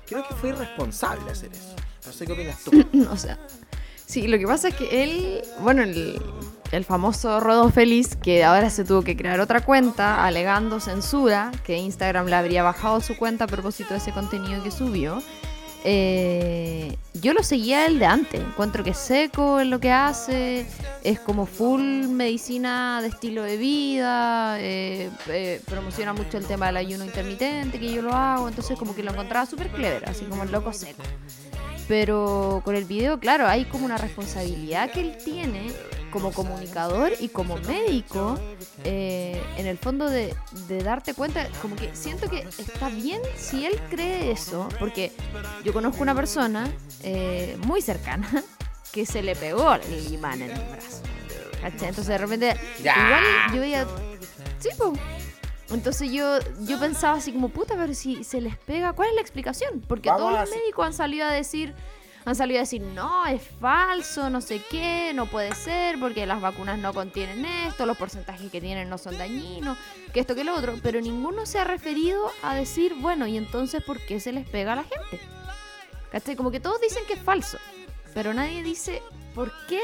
creo 0.06 0.26
que 0.26 0.34
fue 0.34 0.50
irresponsable 0.50 1.30
hacer 1.30 1.52
eso. 1.52 1.74
No 2.06 2.12
sé 2.12 2.26
qué 2.26 2.32
opinas 2.32 2.62
tú. 2.62 2.70
o 3.10 3.16
sea, 3.16 3.38
sí, 4.04 4.28
lo 4.28 4.38
que 4.38 4.46
pasa 4.46 4.68
es 4.68 4.74
que 4.74 5.02
él, 5.02 5.42
bueno, 5.60 5.82
el, 5.82 6.20
el 6.72 6.84
famoso 6.84 7.40
Rodo 7.40 7.70
Feliz, 7.70 8.16
que 8.16 8.44
ahora 8.44 8.70
se 8.70 8.84
tuvo 8.84 9.02
que 9.02 9.16
crear 9.16 9.40
otra 9.40 9.60
cuenta 9.60 10.24
alegando 10.24 10.80
censura, 10.80 11.52
que 11.64 11.76
Instagram 11.76 12.26
le 12.26 12.34
habría 12.34 12.62
bajado 12.62 13.00
su 13.00 13.16
cuenta 13.16 13.44
a 13.44 13.46
propósito 13.46 13.90
de 13.90 13.98
ese 13.98 14.12
contenido 14.12 14.62
que 14.62 14.70
subió. 14.70 15.22
eh, 15.84 16.96
yo 17.14 17.32
lo 17.32 17.44
seguía 17.44 17.86
él 17.86 18.00
de 18.00 18.06
antes, 18.06 18.40
encuentro 18.40 18.82
que 18.82 18.90
es 18.90 18.98
seco 18.98 19.60
en 19.60 19.70
lo 19.70 19.78
que 19.78 19.92
hace, 19.92 20.66
es 21.04 21.20
como 21.20 21.46
full 21.46 22.08
medicina 22.08 23.00
de 23.00 23.08
estilo 23.08 23.42
de 23.42 23.56
vida, 23.56 24.60
eh, 24.60 25.10
eh, 25.28 25.60
promociona 25.66 26.12
mucho 26.12 26.38
el 26.38 26.46
tema 26.46 26.66
del 26.66 26.78
ayuno 26.78 27.04
intermitente, 27.04 27.78
que 27.78 27.92
yo 27.92 28.02
lo 28.02 28.12
hago, 28.12 28.48
entonces 28.48 28.76
como 28.76 28.94
que 28.96 29.04
lo 29.04 29.12
encontraba 29.12 29.46
súper 29.46 29.68
clever, 29.68 30.08
así 30.08 30.24
como 30.24 30.42
el 30.42 30.50
loco 30.50 30.72
seco. 30.72 31.02
Pero 31.86 32.62
con 32.64 32.74
el 32.74 32.84
video, 32.84 33.20
claro, 33.20 33.46
hay 33.46 33.64
como 33.66 33.84
una 33.84 33.96
responsabilidad 33.96 34.90
que 34.90 35.00
él 35.00 35.16
tiene 35.24 35.70
como 36.10 36.32
comunicador 36.32 37.12
y 37.20 37.28
como 37.28 37.56
médico, 37.58 38.38
eh, 38.84 39.42
en 39.56 39.66
el 39.66 39.78
fondo 39.78 40.08
de, 40.08 40.34
de 40.68 40.82
darte 40.82 41.14
cuenta, 41.14 41.48
como 41.62 41.76
que 41.76 41.94
siento 41.94 42.28
que 42.28 42.40
está 42.58 42.88
bien 42.88 43.20
si 43.36 43.66
él 43.66 43.80
cree 43.90 44.30
eso, 44.30 44.68
porque 44.78 45.12
yo 45.64 45.72
conozco 45.72 46.02
una 46.02 46.14
persona 46.14 46.70
eh, 47.02 47.56
muy 47.66 47.82
cercana 47.82 48.28
que 48.92 49.06
se 49.06 49.22
le 49.22 49.36
pegó 49.36 49.74
el 49.74 50.12
imán 50.12 50.42
en 50.42 50.50
el 50.50 50.64
brazo. 50.70 51.02
¿cachai? 51.60 51.88
Entonces 51.88 52.06
de 52.06 52.18
repente, 52.18 52.56
igual 52.78 53.24
yo 53.52 53.60
veía, 53.60 53.86
sí, 54.58 54.70
po. 54.76 54.92
Entonces 55.70 56.12
yo, 56.12 56.38
yo 56.60 56.78
pensaba 56.78 57.18
así 57.18 57.32
como, 57.32 57.48
puta, 57.48 57.74
pero 57.76 57.92
si 57.92 58.22
se 58.22 58.40
les 58.40 58.56
pega, 58.56 58.92
¿cuál 58.92 59.08
es 59.08 59.14
la 59.16 59.20
explicación? 59.20 59.82
Porque 59.88 60.08
Vamos 60.08 60.22
todos 60.22 60.40
los 60.40 60.50
médicos 60.50 60.86
han 60.86 60.92
salido 60.92 61.26
a 61.26 61.30
decir, 61.30 61.74
han 62.30 62.34
salido 62.36 62.58
a 62.58 62.62
decir, 62.62 62.82
no, 62.82 63.24
es 63.26 63.40
falso, 63.60 64.28
no 64.30 64.40
sé 64.40 64.60
qué, 64.70 65.12
no 65.14 65.26
puede 65.26 65.54
ser, 65.54 65.98
porque 66.00 66.26
las 66.26 66.40
vacunas 66.40 66.78
no 66.78 66.92
contienen 66.92 67.44
esto, 67.44 67.86
los 67.86 67.96
porcentajes 67.96 68.50
que 68.50 68.60
tienen 68.60 68.88
no 68.88 68.98
son 68.98 69.16
dañinos, 69.16 69.78
que 70.12 70.20
esto, 70.20 70.34
que 70.34 70.44
lo 70.44 70.54
otro, 70.54 70.74
pero 70.82 71.00
ninguno 71.00 71.46
se 71.46 71.58
ha 71.58 71.64
referido 71.64 72.30
a 72.42 72.54
decir, 72.54 72.94
bueno, 73.00 73.26
y 73.26 73.36
entonces, 73.36 73.82
¿por 73.82 74.00
qué 74.00 74.18
se 74.20 74.32
les 74.32 74.48
pega 74.48 74.72
a 74.72 74.76
la 74.76 74.84
gente? 74.84 75.20
¿Cachai? 76.10 76.36
Como 76.36 76.50
que 76.50 76.60
todos 76.60 76.80
dicen 76.80 77.02
que 77.06 77.14
es 77.14 77.20
falso, 77.22 77.58
pero 78.12 78.34
nadie 78.34 78.62
dice, 78.62 79.02
¿por 79.34 79.52
qué? 79.68 79.80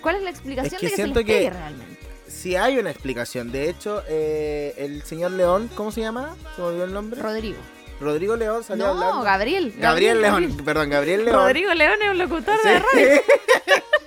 ¿Cuál 0.00 0.16
es 0.16 0.22
la 0.22 0.30
explicación 0.30 0.80
que 0.80 0.86
de 0.86 0.90
que 0.90 0.96
se 0.96 1.06
les 1.06 1.16
que- 1.18 1.24
pegue 1.24 1.50
realmente? 1.50 1.98
Si 2.28 2.56
hay 2.56 2.78
una 2.78 2.90
explicación, 2.90 3.52
de 3.52 3.68
hecho, 3.68 4.02
eh, 4.08 4.74
el 4.78 5.02
señor 5.02 5.32
León, 5.32 5.68
¿cómo 5.74 5.92
se 5.92 6.00
llama? 6.00 6.34
¿Se 6.56 6.62
me 6.62 6.68
olvidó 6.68 6.84
el 6.84 6.92
nombre? 6.94 7.20
Rodrigo. 7.20 7.58
Rodrigo 8.02 8.36
León 8.36 8.62
salió 8.64 8.84
No, 8.86 8.90
hablando. 8.92 9.22
Gabriel. 9.22 9.74
Gabriel 9.78 10.20
León, 10.20 10.56
perdón, 10.64 10.90
Gabriel 10.90 11.24
León. 11.24 11.36
Rodrigo 11.36 11.72
León 11.74 11.94
es 12.02 12.10
un 12.10 12.18
locutor 12.18 12.54
Sí. 12.62 12.68
de 12.68 12.78
radio. 12.78 13.22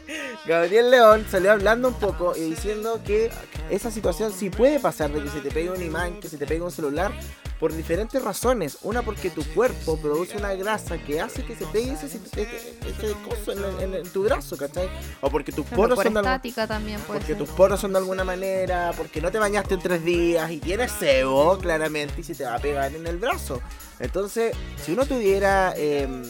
Gabriel 0.45 0.91
León 0.91 1.25
salió 1.29 1.51
hablando 1.51 1.87
un 1.89 1.93
poco 1.95 2.35
y 2.35 2.41
diciendo 2.41 2.99
que 3.05 3.31
esa 3.69 3.89
situación 3.91 4.31
sí 4.31 4.49
puede 4.49 4.79
pasar 4.79 5.11
de 5.11 5.23
que 5.23 5.29
se 5.29 5.39
te 5.41 5.49
pegue 5.51 5.71
un 5.71 5.81
imán, 5.81 6.19
que 6.19 6.29
se 6.29 6.37
te 6.37 6.45
pegue 6.45 6.61
un 6.61 6.71
celular, 6.71 7.11
por 7.59 7.73
diferentes 7.73 8.21
razones. 8.21 8.77
Una 8.83 9.01
porque 9.01 9.29
tu 9.29 9.43
cuerpo 9.53 9.97
produce 9.97 10.37
una 10.37 10.53
grasa 10.53 10.97
que 10.97 11.21
hace 11.21 11.43
que 11.45 11.55
se 11.55 11.65
pegue 11.67 11.93
ese, 11.93 12.05
ese, 12.07 13.15
coso 13.27 13.53
en, 13.53 13.81
en- 13.81 13.93
en 13.95 14.09
tu 14.09 14.23
brazo, 14.23 14.57
¿cachai? 14.57 14.89
O 15.21 15.29
porque 15.29 15.51
tus 15.53 15.65
poros 15.67 15.95
por 15.95 16.03
son 16.03 16.13
de 16.15 16.19
algún- 16.19 16.67
también 16.67 16.99
puede 17.01 17.19
porque 17.21 17.33
ser. 17.33 17.37
tus 17.37 17.49
poros 17.49 17.79
son 17.79 17.93
de 17.93 17.99
alguna 17.99 18.23
manera, 18.25 18.91
porque 18.97 19.21
no 19.21 19.31
te 19.31 19.39
bañaste 19.39 19.75
en 19.75 19.79
tres 19.79 20.03
días 20.03 20.51
y 20.51 20.59
tienes 20.59 20.91
sebo, 20.91 21.57
claramente, 21.57 22.21
y 22.21 22.23
se 22.23 22.35
te 22.35 22.43
va 22.43 22.55
a 22.55 22.59
pegar 22.59 22.93
en 22.93 23.07
el 23.07 23.17
brazo. 23.17 23.61
Entonces, 23.99 24.53
si 24.83 24.91
uno 24.91 25.05
tuviera, 25.05 25.73
em, 25.77 26.23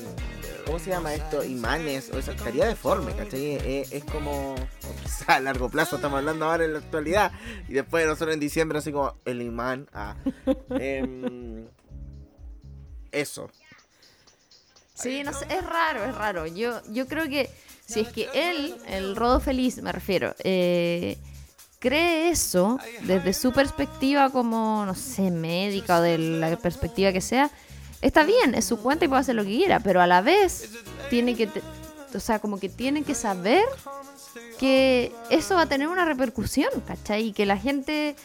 ¿cómo 0.65 0.79
se 0.79 0.89
llama 0.89 1.13
esto? 1.13 1.43
Imanes, 1.43 2.09
o 2.11 2.21
sea, 2.21 2.33
estaría 2.33 2.65
deforme, 2.65 3.13
¿cachai? 3.15 3.55
Eh, 3.55 3.87
es 3.91 4.03
como, 4.03 4.53
o 4.53 5.03
quizá 5.03 5.35
a 5.35 5.39
largo 5.39 5.69
plazo, 5.69 5.97
estamos 5.97 6.19
hablando 6.19 6.45
ahora 6.45 6.65
en 6.65 6.73
la 6.73 6.79
actualidad, 6.79 7.31
y 7.67 7.73
después 7.73 8.05
nosotros 8.05 8.33
en 8.33 8.39
diciembre, 8.39 8.79
así 8.79 8.91
como 8.91 9.15
el 9.25 9.41
imán. 9.41 9.87
Ah. 9.93 10.15
Em, 10.79 11.67
eso. 13.11 13.49
Sí, 14.93 15.23
no 15.23 15.33
sé, 15.33 15.45
es 15.49 15.63
raro, 15.65 16.05
es 16.05 16.15
raro. 16.15 16.47
Yo, 16.47 16.81
yo 16.91 17.07
creo 17.07 17.27
que 17.27 17.49
si 17.85 17.99
es 17.99 18.07
que 18.09 18.29
él, 18.33 18.75
el 18.87 19.15
Rodo 19.15 19.39
Feliz, 19.39 19.81
me 19.81 19.91
refiero, 19.91 20.33
eh, 20.39 21.17
cree 21.79 22.29
eso 22.29 22.79
desde 23.03 23.33
su 23.33 23.51
perspectiva 23.51 24.29
como, 24.29 24.85
no 24.85 24.95
sé, 24.95 25.31
médica 25.31 25.99
o 25.99 26.01
de 26.01 26.17
la 26.17 26.57
perspectiva 26.57 27.11
que 27.13 27.21
sea, 27.21 27.51
está 28.01 28.23
bien, 28.23 28.55
es 28.55 28.65
su 28.65 28.77
cuenta 28.77 29.05
y 29.05 29.07
puede 29.07 29.21
hacer 29.21 29.35
lo 29.35 29.43
que 29.43 29.49
quiera, 29.55 29.79
pero 29.79 30.01
a 30.01 30.07
la 30.07 30.21
vez 30.21 30.69
tiene 31.09 31.35
que, 31.35 31.47
te- 31.47 31.61
o 32.13 32.19
sea, 32.19 32.39
como 32.39 32.59
que 32.59 32.69
tiene 32.69 33.03
que 33.03 33.15
saber 33.15 33.63
que 34.59 35.11
eso 35.29 35.55
va 35.55 35.61
a 35.63 35.65
tener 35.65 35.87
una 35.87 36.05
repercusión, 36.05 36.69
¿cachai? 36.87 37.27
Y 37.27 37.33
que 37.33 37.45
la 37.45 37.57
gente, 37.57 38.15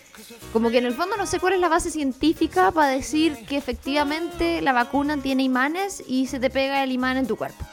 como 0.53 0.71
que 0.71 0.79
en 0.79 0.87
el 0.87 0.95
fondo 0.95 1.17
no 1.17 1.27
sé 1.27 1.41
cuál 1.41 1.55
es 1.55 1.61
la 1.61 1.69
base 1.69 1.91
científica 1.91 2.71
para 2.71 2.89
decir 2.89 3.37
que 3.49 3.57
efectivamente 3.57 4.61
la 4.63 4.73
vacuna 4.73 5.17
tiene 5.17 5.43
imanes 5.43 6.03
y 6.07 6.27
se 6.29 6.39
te 6.39 6.51
pega 6.51 6.85
el 6.85 6.93
imán 6.93 7.17
en 7.17 7.27
tu 7.27 7.37
cuerpo. 7.37 7.65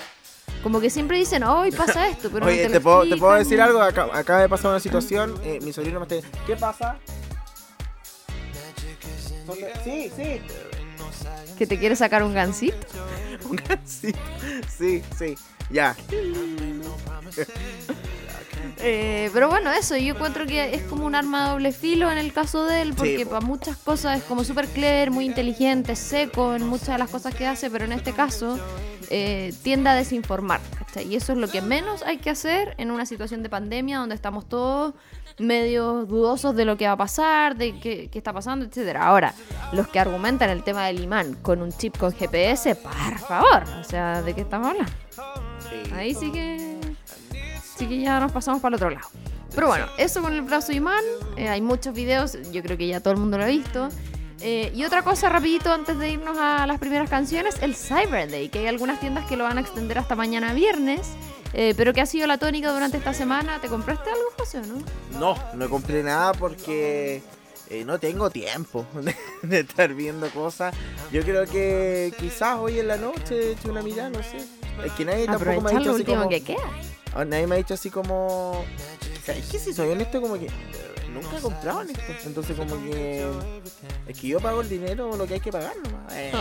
Como 0.63 0.79
que 0.81 0.89
siempre 0.89 1.17
dicen, 1.19 1.43
hoy 1.43 1.71
pasa 1.71 2.07
esto, 2.09 2.29
pero 2.31 2.45
no 2.45 2.51
Oye, 2.51 2.63
te, 2.63 2.69
te, 2.69 2.75
lo 2.75 2.81
puedo, 2.81 3.03
te 3.03 3.17
puedo 3.17 3.37
explican. 3.37 3.43
decir 3.43 3.61
algo? 3.61 3.81
Acá- 3.81 4.09
acaba 4.17 4.41
de 4.41 4.49
pasar 4.49 4.71
una 4.71 4.79
situación, 4.79 5.39
eh, 5.43 5.59
mi 5.61 5.71
sobrino 5.71 5.99
me 5.99 6.07
está 6.15 6.27
¿qué 6.47 6.55
pasa? 6.55 6.97
Sí, 9.83 10.11
sí. 10.15 10.41
Que 11.57 11.67
te 11.67 11.77
quiere 11.77 11.95
sacar 11.95 12.23
un 12.23 12.33
gansito. 12.33 12.87
Un 13.49 13.55
gansito. 13.55 14.19
Sí, 14.77 15.01
sí. 15.17 15.35
Ya. 15.69 15.95
Eh, 18.79 19.29
pero 19.33 19.49
bueno, 19.49 19.71
eso, 19.71 19.95
yo 19.97 20.13
encuentro 20.13 20.45
que 20.45 20.75
es 20.75 20.83
como 20.83 21.05
un 21.05 21.15
arma 21.15 21.45
de 21.45 21.49
doble 21.51 21.71
filo 21.71 22.11
en 22.11 22.17
el 22.17 22.31
caso 22.31 22.65
de 22.65 22.81
él, 22.81 22.93
porque 22.93 23.25
po. 23.25 23.31
para 23.31 23.45
muchas 23.45 23.77
cosas 23.77 24.19
es 24.19 24.23
como 24.23 24.43
súper 24.43 24.67
clever, 24.67 25.11
muy 25.11 25.25
inteligente, 25.25 25.95
seco 25.95 26.53
en 26.55 26.67
muchas 26.67 26.89
de 26.89 26.97
las 26.99 27.09
cosas 27.09 27.33
que 27.33 27.47
hace, 27.47 27.69
pero 27.69 27.85
en 27.85 27.91
este 27.91 28.13
caso 28.13 28.59
eh, 29.09 29.53
tiende 29.63 29.89
a 29.89 29.95
desinformar. 29.95 30.61
¿cachai? 30.77 31.07
Y 31.07 31.15
eso 31.15 31.33
es 31.33 31.39
lo 31.39 31.47
que 31.47 31.61
menos 31.61 32.03
hay 32.03 32.17
que 32.17 32.29
hacer 32.29 32.75
en 32.77 32.91
una 32.91 33.05
situación 33.05 33.43
de 33.43 33.49
pandemia 33.49 33.99
donde 33.99 34.15
estamos 34.15 34.47
todos 34.47 34.93
medio 35.39 36.05
dudosos 36.05 36.55
de 36.55 36.65
lo 36.65 36.77
que 36.77 36.87
va 36.87 36.93
a 36.93 36.97
pasar, 36.97 37.55
de 37.55 37.79
qué, 37.79 38.09
qué 38.11 38.17
está 38.17 38.33
pasando, 38.33 38.65
etcétera. 38.65 39.05
Ahora, 39.05 39.33
los 39.71 39.87
que 39.87 39.99
argumentan 39.99 40.49
el 40.49 40.63
tema 40.63 40.87
del 40.87 41.01
imán 41.03 41.35
con 41.35 41.61
un 41.61 41.71
chip 41.71 41.97
con 41.97 42.11
GPS, 42.11 42.75
por 42.75 43.19
favor, 43.19 43.63
o 43.79 43.83
sea, 43.83 44.21
¿de 44.21 44.33
qué 44.33 44.41
estamos 44.41 44.69
hablando? 44.69 44.91
Ahí 45.93 46.13
sí 46.13 46.31
que. 46.31 46.66
Sí 47.77 47.85
que 47.87 47.99
ya 47.99 48.19
nos 48.19 48.31
pasamos 48.31 48.61
para 48.61 48.75
el 48.75 48.75
otro 48.75 48.89
lado. 48.89 49.07
Pero 49.53 49.67
bueno, 49.67 49.85
eso 49.97 50.21
con 50.21 50.33
el 50.33 50.41
brazo 50.41 50.71
imán. 50.71 51.03
eh, 51.35 51.49
hay 51.49 51.61
muchos 51.61 51.93
videos, 51.93 52.37
yo 52.51 52.61
creo 52.61 52.77
que 52.77 52.87
ya 52.87 52.99
todo 52.99 53.13
el 53.13 53.19
mundo 53.19 53.37
lo 53.37 53.43
ha 53.43 53.47
visto. 53.47 53.89
Eh, 54.41 54.71
y 54.75 54.83
otra 54.83 55.01
cosa 55.01 55.29
rapidito 55.29 55.71
antes 55.71 55.97
de 55.97 56.11
irnos 56.11 56.37
a 56.37 56.67
las 56.67 56.79
primeras 56.79 57.09
canciones, 57.09 57.55
el 57.61 57.75
Cyber 57.75 58.29
Day, 58.29 58.49
que 58.49 58.59
hay 58.59 58.67
algunas 58.67 58.99
tiendas 58.99 59.25
que 59.25 59.35
lo 59.35 59.43
van 59.43 59.57
a 59.57 59.61
extender 59.61 59.97
hasta 59.97 60.15
mañana 60.15 60.53
viernes, 60.53 61.07
eh, 61.53 61.73
pero 61.75 61.91
que 61.93 62.01
ha 62.01 62.05
sido 62.05 62.27
la 62.27 62.37
tónica 62.37 62.71
durante 62.71 62.97
esta 62.97 63.13
semana. 63.13 63.59
¿Te 63.59 63.67
compraste 63.67 64.09
algo, 64.11 64.25
José, 64.37 64.59
o 64.59 64.65
no? 64.65 64.75
No, 65.19 65.35
no 65.55 65.69
compré 65.69 66.03
nada 66.03 66.33
porque 66.33 67.23
eh, 67.71 67.83
no 67.83 67.97
tengo 67.99 68.29
tiempo 68.29 68.85
de, 68.93 69.15
de 69.41 69.59
estar 69.61 69.91
viendo 69.95 70.29
cosas. 70.29 70.75
Yo 71.11 71.23
creo 71.23 71.45
que 71.47 72.13
quizás 72.19 72.57
hoy 72.59 72.79
en 72.79 72.89
la 72.89 72.97
noche 72.97 73.53
eche 73.53 73.69
una 73.71 73.81
mirada, 73.81 74.09
no 74.11 74.21
sé. 74.21 74.37
Es 74.85 74.91
que 74.91 75.03
nadie 75.05 75.25
tampoco 75.25 75.61
me 75.61 75.71
ha 75.71 75.73
dicho 75.79 75.85
lo 75.85 75.91
así 75.93 76.01
último 76.01 76.17
como... 76.17 76.29
que 76.29 76.43
queda. 76.43 76.59
Ah, 77.15 77.25
Nadie 77.25 77.47
me 77.47 77.55
ha 77.55 77.57
dicho 77.57 77.73
así 77.73 77.89
como... 77.89 78.63
Es 79.27 79.45
que 79.47 79.59
si 79.59 79.73
soy 79.73 79.89
honesto 79.89 80.21
como 80.21 80.35
que... 80.39 80.45
eh, 80.45 80.51
Nunca 81.13 81.37
he 81.37 81.41
comprado 81.41 81.81
en 81.81 81.89
esto. 81.89 82.13
Entonces 82.25 82.55
como 82.55 82.75
que... 82.83 83.25
Es 84.07 84.17
que 84.19 84.27
yo 84.27 84.39
pago 84.39 84.61
el 84.61 84.69
dinero 84.69 85.15
lo 85.17 85.25
que 85.27 85.35
hay 85.35 85.39
que 85.39 85.51
pagar 85.51 85.73
nomás. 85.83 86.13
Eh, 86.13 86.31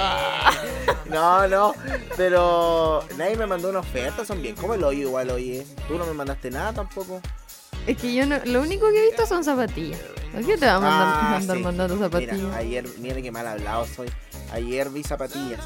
No, 1.11 1.47
no. 1.49 1.75
Pero 2.17 3.05
nadie 3.17 3.37
me 3.37 3.47
mandó 3.47 3.71
una 3.71 3.81
oferta. 3.81 4.25
Son 4.25 4.41
bien 4.43 4.55
como 4.55 4.75
el 4.75 4.85
hoyo 4.85 5.01
igual, 5.09 5.31
oye. 5.31 5.67
Tú 5.89 5.97
no 5.99 6.05
me 6.07 6.13
mandaste 6.13 6.51
nada 6.51 6.73
tampoco. 6.73 7.21
Es 7.87 7.97
que 7.97 8.13
yo 8.15 8.27
no, 8.27 8.39
lo 8.45 8.63
único 8.63 8.87
que 8.91 8.99
he 9.01 9.07
visto 9.07 9.27
son 9.27 9.45
zapatillas. 9.45 10.01
¿Por 10.33 10.45
qué 10.45 10.59
te 10.59 10.67
va 10.67 10.75
a 10.75 10.81
mandar, 10.81 11.09
Ah, 11.09 11.37
andar 11.37 11.57
sí. 11.57 11.63
mandando 11.63 11.99
zapatillas? 11.99 12.37
Mira, 12.37 12.57
ayer, 12.57 12.85
mira 12.99 13.23
qué 13.23 13.31
mal 13.31 13.47
hablado 13.47 13.87
soy. 13.87 14.11
Ayer 14.53 14.91
vi 14.91 15.03
zapatillas. 15.05 15.61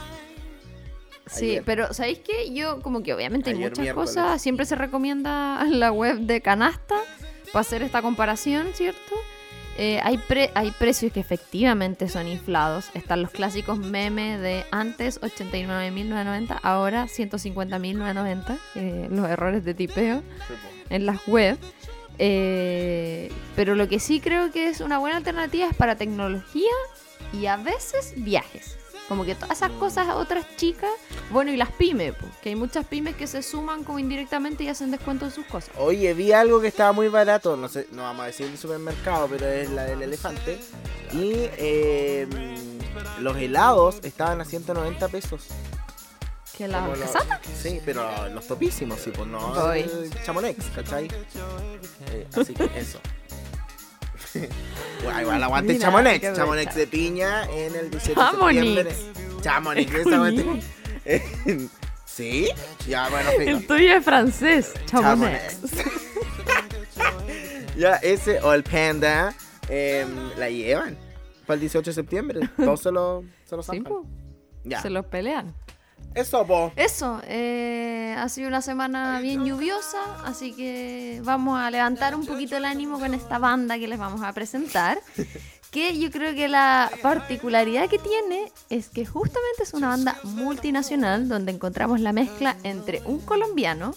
Sí, 1.30 1.50
Ayer. 1.50 1.62
pero 1.64 1.92
¿sabéis 1.94 2.18
qué? 2.18 2.52
Yo 2.52 2.80
como 2.82 3.02
que 3.02 3.14
obviamente 3.14 3.50
hay 3.50 3.56
muchas 3.56 3.78
miércoles. 3.78 4.10
cosas, 4.10 4.42
siempre 4.42 4.66
se 4.66 4.74
recomienda 4.74 5.64
la 5.70 5.92
web 5.92 6.18
de 6.20 6.40
Canasta 6.40 6.96
para 7.52 7.60
hacer 7.60 7.82
esta 7.82 8.02
comparación, 8.02 8.68
¿cierto? 8.74 9.14
Eh, 9.78 10.00
hay, 10.02 10.18
pre- 10.18 10.50
hay 10.54 10.72
precios 10.72 11.12
que 11.12 11.20
efectivamente 11.20 12.08
son 12.08 12.26
inflados. 12.28 12.90
Están 12.94 13.22
los 13.22 13.30
clásicos 13.30 13.78
memes 13.78 14.40
de 14.40 14.64
antes 14.72 15.20
89.990, 15.22 16.58
ahora 16.62 17.04
150.990, 17.06 18.58
eh, 18.74 19.08
los 19.10 19.28
errores 19.28 19.64
de 19.64 19.72
tipeo 19.74 20.22
en 20.90 21.06
las 21.06 21.26
web. 21.26 21.56
Eh, 22.18 23.32
pero 23.56 23.74
lo 23.74 23.88
que 23.88 23.98
sí 24.00 24.20
creo 24.20 24.50
que 24.52 24.68
es 24.68 24.80
una 24.80 24.98
buena 24.98 25.16
alternativa 25.16 25.66
es 25.68 25.74
para 25.76 25.96
tecnología 25.96 26.70
y 27.32 27.46
a 27.46 27.56
veces 27.56 28.12
viajes. 28.16 28.76
Como 29.10 29.24
que 29.24 29.34
todas 29.34 29.56
esas 29.58 29.72
cosas 29.72 30.06
otras 30.14 30.46
chicas, 30.56 30.88
bueno, 31.30 31.50
y 31.50 31.56
las 31.56 31.72
pymes, 31.72 32.14
po, 32.14 32.26
que 32.40 32.50
hay 32.50 32.54
muchas 32.54 32.86
pymes 32.86 33.16
que 33.16 33.26
se 33.26 33.42
suman 33.42 33.82
como 33.82 33.98
indirectamente 33.98 34.62
y 34.62 34.68
hacen 34.68 34.92
descuento 34.92 35.24
en 35.24 35.32
sus 35.32 35.44
cosas. 35.46 35.70
Oye, 35.78 36.14
vi 36.14 36.30
algo 36.30 36.60
que 36.60 36.68
estaba 36.68 36.92
muy 36.92 37.08
barato. 37.08 37.56
No 37.56 37.68
sé, 37.68 37.88
no 37.90 38.02
vamos 38.02 38.22
a 38.22 38.26
decir 38.26 38.46
el 38.46 38.56
supermercado, 38.56 39.26
pero 39.28 39.48
es 39.48 39.68
la 39.70 39.82
del 39.82 40.02
elefante. 40.02 40.60
Y 41.12 41.32
eh, 41.34 42.28
los 43.18 43.36
helados 43.36 43.96
estaban 44.04 44.40
a 44.42 44.44
190 44.44 45.08
pesos. 45.08 45.48
Como 46.56 46.88
los- 46.94 46.98
casata. 47.00 47.40
Sí, 47.60 47.80
pero 47.84 48.28
los 48.28 48.46
topísimos, 48.46 49.00
sí, 49.00 49.10
pues 49.10 49.26
no 49.26 49.72
el 49.72 50.08
chamonex, 50.24 50.66
¿cachai? 50.72 51.08
Eh, 52.12 52.28
así 52.36 52.54
que 52.54 52.70
eso. 52.76 53.00
Bueno, 55.04 55.20
igual 55.22 55.42
aguante 55.42 55.72
Mira, 55.74 55.84
chamonex 55.86 56.20
brecha. 56.48 56.72
de 56.74 56.86
piña 56.86 57.44
en 57.50 57.74
el 57.74 57.90
18 57.90 58.08
de 58.08 58.14
Chamonix. 58.14 58.64
septiembre. 58.64 58.96
Chamonix, 59.42 59.94
exactamente. 59.94 60.62
¿Sí? 62.04 62.48
Ya, 62.86 63.08
bueno, 63.08 63.30
fijo. 63.30 63.42
El 63.42 63.66
tuyo 63.66 63.96
es 63.96 64.04
francés, 64.04 64.72
chamonex. 64.86 65.58
ya, 67.76 67.96
ese 67.96 68.40
o 68.40 68.52
el 68.52 68.62
panda 68.62 69.34
em, 69.68 70.08
la 70.36 70.50
llevan 70.50 70.96
para 71.46 71.54
el 71.54 71.60
18 71.60 71.90
de 71.90 71.94
septiembre. 71.94 72.40
Todos 72.56 72.82
se 72.82 72.90
lo, 72.90 73.24
se 73.44 73.56
lo 73.56 73.62
Sí, 73.62 73.68
zampan. 73.76 73.92
po, 73.92 74.06
Ya. 74.64 74.82
se 74.82 74.90
los 74.90 75.06
pelean. 75.06 75.54
Eso, 76.14 76.46
po. 76.46 76.72
Eso, 76.76 77.20
eh, 77.24 78.14
ha 78.18 78.28
sido 78.28 78.48
una 78.48 78.62
semana 78.62 79.20
bien 79.20 79.44
lluviosa, 79.44 79.98
así 80.24 80.52
que 80.52 81.20
vamos 81.24 81.58
a 81.58 81.70
levantar 81.70 82.14
un 82.16 82.26
poquito 82.26 82.56
el 82.56 82.64
ánimo 82.64 82.98
con 82.98 83.14
esta 83.14 83.38
banda 83.38 83.78
que 83.78 83.86
les 83.86 83.98
vamos 83.98 84.22
a 84.22 84.32
presentar. 84.32 85.00
Que 85.70 85.96
yo 85.96 86.10
creo 86.10 86.34
que 86.34 86.48
la 86.48 86.90
particularidad 87.00 87.88
que 87.88 88.00
tiene 88.00 88.50
es 88.70 88.88
que 88.88 89.06
justamente 89.06 89.62
es 89.62 89.72
una 89.72 89.88
banda 89.90 90.18
multinacional 90.24 91.28
donde 91.28 91.52
encontramos 91.52 92.00
la 92.00 92.12
mezcla 92.12 92.56
entre 92.64 93.02
un 93.04 93.20
colombiano, 93.20 93.94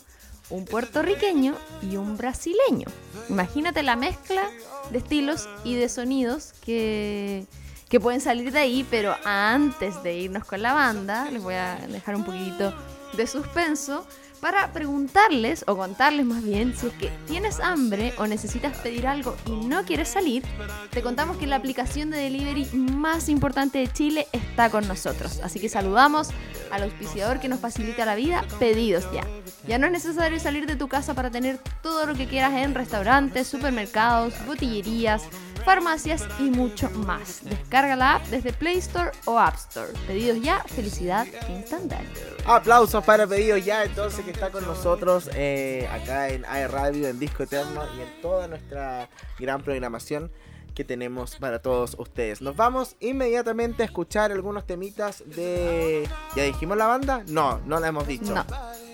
un 0.51 0.65
puertorriqueño 0.65 1.55
y 1.81 1.95
un 1.95 2.15
brasileño. 2.15 2.87
Imagínate 3.27 3.81
la 3.81 3.95
mezcla 3.95 4.43
de 4.91 4.99
estilos 4.99 5.49
y 5.63 5.73
de 5.73 5.89
sonidos 5.89 6.53
que, 6.63 7.47
que 7.93 7.99
pueden 7.99 8.21
salir 8.21 8.51
de 8.51 8.57
ahí, 8.57 8.83
pero 8.89 9.15
antes 9.23 10.01
de 10.01 10.15
irnos 10.15 10.45
con 10.45 10.63
la 10.63 10.73
banda, 10.73 11.29
les 11.29 11.43
voy 11.43 11.53
a 11.53 11.75
dejar 11.75 12.15
un 12.15 12.23
poquitito 12.23 12.73
de 13.15 13.27
suspenso 13.27 14.07
para 14.41 14.73
preguntarles 14.73 15.63
o 15.67 15.77
contarles 15.77 16.25
más 16.25 16.43
bien 16.43 16.75
si 16.75 16.87
es 16.87 16.93
que 16.93 17.11
tienes 17.27 17.59
hambre 17.59 18.11
o 18.17 18.25
necesitas 18.25 18.75
pedir 18.79 19.05
algo 19.05 19.35
y 19.45 19.51
no 19.51 19.85
quieres 19.85 20.09
salir, 20.09 20.43
te 20.89 21.03
contamos 21.03 21.37
que 21.37 21.45
la 21.45 21.57
aplicación 21.57 22.09
de 22.09 22.17
delivery 22.17 22.65
más 22.73 23.29
importante 23.29 23.77
de 23.77 23.87
Chile 23.93 24.27
está 24.31 24.71
con 24.71 24.87
nosotros. 24.87 25.39
Así 25.43 25.59
que 25.59 25.69
saludamos 25.69 26.29
al 26.71 26.81
auspiciador 26.81 27.39
que 27.39 27.47
nos 27.47 27.59
facilita 27.59 28.07
la 28.07 28.15
vida, 28.15 28.43
pedidos 28.57 29.05
ya. 29.13 29.21
Ya 29.67 29.77
no 29.77 29.85
es 29.85 29.91
necesario 29.91 30.39
salir 30.39 30.65
de 30.65 30.75
tu 30.77 30.87
casa 30.87 31.13
para 31.13 31.29
tener 31.29 31.59
todo 31.83 32.07
lo 32.07 32.15
que 32.15 32.25
quieras 32.25 32.53
en 32.53 32.73
restaurantes, 32.73 33.47
supermercados, 33.47 34.33
botillerías, 34.47 35.21
farmacias 35.63 36.25
y 36.39 36.43
mucho 36.49 36.89
más. 36.91 37.43
Descarga 37.43 37.95
la 37.95 38.15
app 38.15 38.25
desde 38.27 38.53
Play 38.53 38.77
Store 38.77 39.11
o 39.25 39.39
App 39.39 39.55
Store. 39.55 39.91
Pedidos 40.07 40.41
ya, 40.41 40.63
felicidad 40.63 41.25
instantánea. 41.49 42.09
Aplausos 42.45 43.03
para 43.03 43.25
pedidos 43.27 43.63
ya, 43.63 43.83
entonces 43.83 44.23
que 44.25 44.31
está 44.31 44.51
con 44.51 44.65
nosotros 44.65 45.29
eh, 45.33 45.89
acá 45.91 46.29
en 46.29 46.45
AE 46.45 46.67
Radio, 46.67 47.07
en 47.07 47.19
Disco 47.19 47.43
Eterno 47.43 47.81
y 47.97 48.01
en 48.01 48.21
toda 48.21 48.47
nuestra 48.47 49.09
gran 49.39 49.61
programación 49.61 50.31
que 50.73 50.83
tenemos 50.83 51.35
para 51.35 51.61
todos 51.61 51.95
ustedes. 51.99 52.41
Nos 52.41 52.55
vamos 52.55 52.95
inmediatamente 52.99 53.83
a 53.83 53.85
escuchar 53.85 54.31
algunos 54.31 54.65
temitas 54.65 55.23
de... 55.25 56.07
¿Ya 56.35 56.43
dijimos 56.43 56.77
la 56.77 56.87
banda? 56.87 57.23
No, 57.27 57.59
no 57.65 57.79
la 57.79 57.87
hemos 57.87 58.07
dicho. 58.07 58.33
No. 58.33 58.45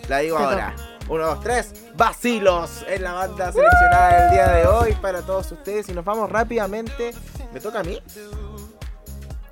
La 0.07 0.19
digo 0.19 0.37
ahora. 0.37 0.98
Uno, 1.09 1.25
dos, 1.25 1.41
tres. 1.41 1.73
Vacilos 1.95 2.85
es 2.87 3.01
la 3.01 3.13
banda 3.13 3.51
seleccionada 3.51 4.25
el 4.25 4.31
día 4.31 4.47
de 4.47 4.67
hoy 4.67 4.93
para 5.01 5.23
todos 5.23 5.51
ustedes. 5.51 5.89
Y 5.89 5.93
nos 5.93 6.05
vamos 6.05 6.29
rápidamente. 6.29 7.15
¿Me 7.51 7.59
toca 7.59 7.79
a 7.79 7.83
mí? 7.83 7.99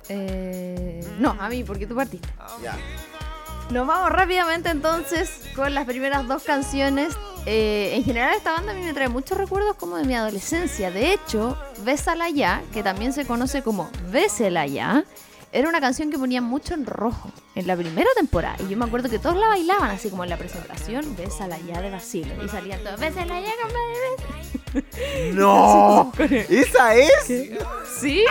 Eh, 0.08 1.04
no, 1.18 1.36
a 1.38 1.48
mí, 1.48 1.64
porque 1.64 1.86
tú 1.86 1.96
partiste. 1.96 2.28
Ya. 2.62 2.76
Nos 3.70 3.86
vamos 3.86 4.10
rápidamente 4.10 4.70
entonces 4.70 5.42
con 5.56 5.74
las 5.74 5.84
primeras 5.84 6.26
dos 6.28 6.44
canciones. 6.44 7.14
Eh, 7.44 7.92
en 7.96 8.04
general 8.04 8.34
esta 8.34 8.52
banda 8.52 8.72
a 8.72 8.74
mí 8.74 8.82
me 8.82 8.94
trae 8.94 9.08
muchos 9.08 9.36
recuerdos 9.36 9.74
como 9.76 9.96
de 9.96 10.04
mi 10.04 10.14
adolescencia. 10.14 10.90
De 10.90 11.12
hecho, 11.12 11.58
Bésala 11.84 12.30
ya, 12.30 12.62
que 12.72 12.82
también 12.82 13.12
se 13.12 13.26
conoce 13.26 13.62
como 13.62 13.90
Bésela 14.10 14.66
ya, 14.66 15.04
era 15.52 15.68
una 15.68 15.80
canción 15.80 16.10
que 16.10 16.18
ponían 16.18 16.44
mucho 16.44 16.74
en 16.74 16.84
rojo 16.86 17.30
en 17.54 17.66
la 17.66 17.76
primera 17.76 18.10
temporada. 18.14 18.56
Y 18.60 18.68
yo 18.68 18.76
me 18.76 18.84
acuerdo 18.84 19.08
que 19.08 19.18
todos 19.18 19.36
la 19.36 19.48
bailaban 19.48 19.90
así 19.90 20.10
como 20.10 20.24
en 20.24 20.30
la 20.30 20.36
presentación, 20.36 21.16
Bésala 21.16 21.58
ya 21.60 21.80
de 21.80 21.90
Basilo. 21.90 22.44
Y 22.44 22.48
salían 22.48 22.82
todos, 22.82 23.00
Bésala 23.00 23.40
ya, 23.40 23.50
compadre, 23.62 25.32
¡No! 25.32 26.12
¿Esa 26.18 26.94
es? 26.94 27.28
bésala". 27.28 27.66
Sí. 28.00 28.24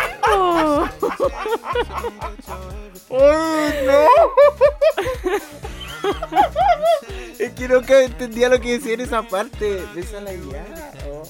¡Ay, 3.10 3.10
no! 3.88 4.08
es 7.40 7.52
que 7.52 7.68
nunca 7.68 8.02
entendía 8.04 8.50
lo 8.50 8.60
que 8.62 8.74
decía 8.74 8.94
en 8.94 9.02
esa 9.02 9.24
parte. 9.24 9.84
Bésala 9.96 10.32
ya. 10.34 10.92
Oh. 11.10 11.24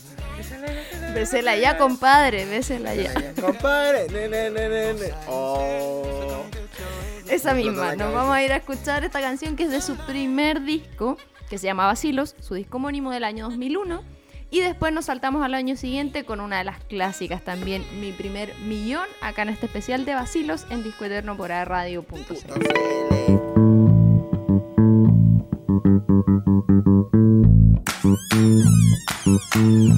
Bésela 1.14 1.56
ya, 1.56 1.78
compadre, 1.78 2.46
bésela 2.46 2.96
ya. 2.96 3.14
Compadre. 3.42 4.08
Ne, 4.10 4.28
ne, 4.28 4.50
ne. 4.50 5.14
Oh. 5.28 6.44
Esa 7.30 7.54
misma. 7.54 7.96
Nos 7.96 8.14
vamos 8.14 8.34
a 8.36 8.44
ir 8.44 8.54
a 8.54 8.58
escuchar 8.58 9.04
esta 9.04 9.20
canción 9.22 9.56
que 9.56 9.64
es 9.64 9.72
de 9.72 9.82
su 9.82 9.96
primer 9.96 10.62
disco, 10.64 11.18
que 11.50 11.58
se 11.58 11.66
llama 11.66 11.86
Vacilos, 11.86 12.36
su 12.40 12.56
disco 12.56 12.78
homónimo 12.78 13.12
del 13.12 13.24
año 13.24 13.46
2001. 13.46 14.04
Y 14.50 14.62
después 14.62 14.94
nos 14.94 15.06
saltamos 15.06 15.44
al 15.44 15.54
año 15.54 15.76
siguiente 15.76 16.24
con 16.24 16.40
una 16.40 16.60
de 16.60 16.64
las 16.64 16.82
clásicas 16.86 17.44
también, 17.44 17.84
Mi 18.00 18.14
Primer 18.14 18.56
Millón, 18.60 19.08
acá 19.22 19.42
en 19.42 19.50
este 19.50 19.66
especial 19.66 20.06
de 20.06 20.14
Vacilos 20.14 20.66
en 20.70 20.84
Disco 20.84 21.04
Eterno 21.04 21.36
por 21.36 21.50
radio.cl. 21.50 22.08
Bésela 28.08 29.98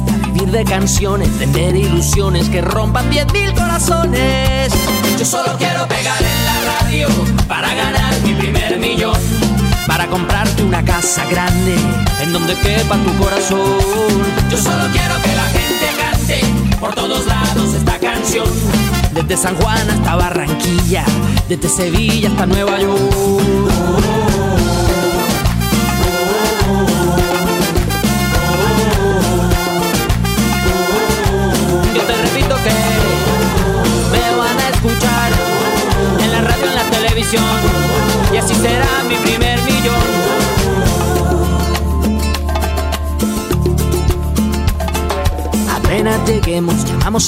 vivir 0.33 0.51
de 0.51 0.63
canciones, 0.63 1.37
vender 1.39 1.75
ilusiones 1.75 2.49
que 2.49 2.61
rompan 2.61 3.09
10.000 3.11 3.53
corazones. 3.53 4.73
Yo 5.17 5.25
solo 5.25 5.57
quiero 5.57 5.87
pegar 5.87 6.21
en 6.21 6.45
la 6.45 6.79
radio 6.79 7.07
para 7.47 7.73
ganar 7.73 8.13
mi 8.23 8.33
primer 8.33 8.79
millón. 8.79 9.17
Para 9.87 10.07
comprarte 10.07 10.63
una 10.63 10.83
casa 10.83 11.25
grande 11.25 11.75
en 12.21 12.33
donde 12.33 12.55
quepa 12.55 12.97
tu 12.97 13.17
corazón. 13.17 13.79
Yo 14.49 14.57
solo 14.57 14.85
quiero 14.91 15.15
que 15.21 15.35
la 15.35 15.45
gente 15.45 15.87
cante 15.99 16.77
por 16.79 16.93
todos 16.93 17.25
lados 17.25 17.73
esta 17.73 17.97
canción. 17.99 18.47
Desde 19.13 19.37
San 19.37 19.55
Juan 19.55 19.89
hasta 19.89 20.15
Barranquilla, 20.15 21.03
desde 21.49 21.67
Sevilla 21.67 22.29
hasta 22.29 22.45
Nueva 22.45 22.79
York. 22.79 24.20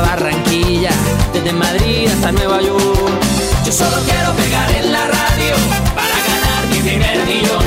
Barranquilla, 0.00 0.90
desde 1.32 1.52
Madrid 1.52 2.08
hasta 2.08 2.32
Nueva 2.32 2.60
York. 2.60 3.20
Yo 3.64 3.72
solo 3.72 3.96
quiero 4.04 4.32
pegar 4.34 4.70
en 4.72 4.92
la 4.92 5.06
radio 5.06 5.54
para 5.94 6.16
ganar 6.30 6.66
mi 6.70 6.78
primer 6.80 7.26
millón. 7.26 7.64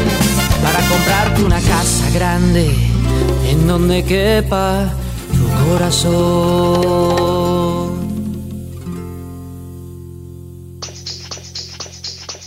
Para 0.63 0.79
comprarte 0.87 1.43
una 1.43 1.59
casa 1.59 2.09
grande 2.13 2.75
en 3.47 3.67
donde 3.67 4.03
quepa 4.03 4.89
tu 5.31 5.47
corazón. 5.65 6.41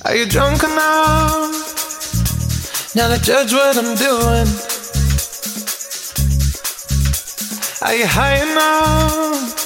Are 0.04 0.16
you 0.18 0.26
drunk 0.26 0.62
enough 0.62 1.50
now 2.94 3.08
to 3.08 3.18
judge 3.18 3.52
what 3.52 3.76
I'm 3.76 3.94
doing? 3.96 4.48
Are 7.80 7.94
you 7.94 8.06
high 8.06 8.42
enough 8.42 9.63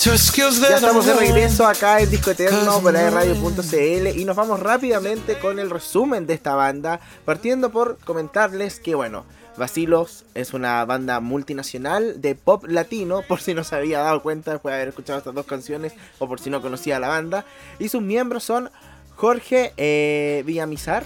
Ya 0.00 0.76
estamos 0.76 1.06
de 1.06 1.14
regreso 1.14 1.66
acá 1.66 2.00
en 2.00 2.08
Disco 2.08 2.30
Eterno 2.30 2.80
por 2.80 2.94
radio.cl 2.94 4.16
y 4.16 4.24
nos 4.24 4.36
vamos 4.36 4.60
rápidamente 4.60 5.40
con 5.40 5.58
el 5.58 5.70
resumen 5.70 6.24
de 6.24 6.34
esta 6.34 6.54
banda, 6.54 7.00
partiendo 7.24 7.70
por 7.70 7.98
comentarles 7.98 8.78
que 8.78 8.94
bueno, 8.94 9.24
Vacilos 9.56 10.24
es 10.34 10.54
una 10.54 10.84
banda 10.84 11.18
multinacional 11.18 12.20
de 12.20 12.36
pop 12.36 12.64
latino, 12.68 13.22
por 13.26 13.40
si 13.40 13.54
no 13.54 13.64
se 13.64 13.74
había 13.74 13.98
dado 13.98 14.22
cuenta 14.22 14.52
después 14.52 14.72
de 14.72 14.76
haber 14.76 14.88
escuchado 14.90 15.18
estas 15.18 15.34
dos 15.34 15.46
canciones 15.46 15.94
o 16.20 16.28
por 16.28 16.38
si 16.38 16.48
no 16.48 16.62
conocía 16.62 16.98
a 16.98 17.00
la 17.00 17.08
banda, 17.08 17.44
y 17.80 17.88
sus 17.88 18.00
miembros 18.00 18.44
son 18.44 18.70
Jorge 19.16 19.72
eh, 19.76 20.44
Villamizar, 20.46 21.02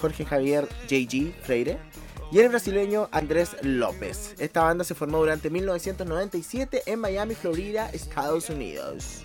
Jorge 0.00 0.24
Javier 0.24 0.68
JG 0.88 1.34
Freire, 1.42 1.80
y 2.30 2.38
el 2.38 2.48
brasileño 2.48 3.08
Andrés 3.12 3.56
López. 3.62 4.34
Esta 4.38 4.62
banda 4.62 4.84
se 4.84 4.94
formó 4.94 5.18
durante 5.18 5.50
1997 5.50 6.82
en 6.86 7.00
Miami, 7.00 7.34
Florida, 7.34 7.88
Estados 7.92 8.50
Unidos. 8.50 9.22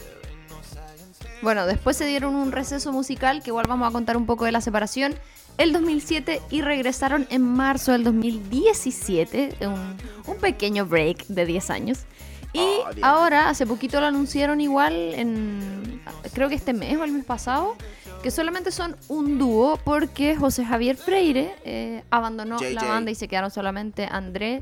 Bueno, 1.42 1.66
después 1.66 1.98
se 1.98 2.06
dieron 2.06 2.36
un 2.36 2.52
receso 2.52 2.92
musical, 2.92 3.42
que 3.42 3.50
igual 3.50 3.66
vamos 3.68 3.90
a 3.90 3.92
contar 3.92 4.16
un 4.16 4.26
poco 4.26 4.46
de 4.46 4.52
la 4.52 4.62
separación, 4.62 5.16
el 5.58 5.74
2007 5.74 6.42
y 6.50 6.62
regresaron 6.62 7.28
en 7.30 7.42
marzo 7.42 7.92
del 7.92 8.04
2017, 8.04 9.56
un, 9.62 9.98
un 10.28 10.38
pequeño 10.38 10.86
break 10.86 11.28
de 11.28 11.46
10 11.46 11.70
años. 11.72 12.00
Y 12.54 12.60
Oh, 12.60 12.86
ahora, 13.02 13.50
hace 13.50 13.66
poquito 13.66 14.00
lo 14.02 14.08
anunciaron 14.08 14.60
igual, 14.60 14.94
en 14.94 16.02
creo 16.34 16.50
que 16.50 16.56
este 16.56 16.74
mes 16.74 16.98
o 16.98 17.04
el 17.04 17.12
mes 17.12 17.26
pasado, 17.26 17.76
que 18.22 18.32
solamente 18.32 18.72
son 18.72 18.96
un 19.08 19.38
dúo 19.38 19.80
porque 19.84 20.36
José 20.36 20.64
Javier 20.64 20.96
Freire 20.96 21.56
eh, 21.66 22.04
abandonó 22.10 22.58
la 22.60 22.84
banda 22.84 23.12
y 23.12 23.16
se 23.16 23.28
quedaron 23.28 23.52
solamente 23.52 24.08
André 24.10 24.62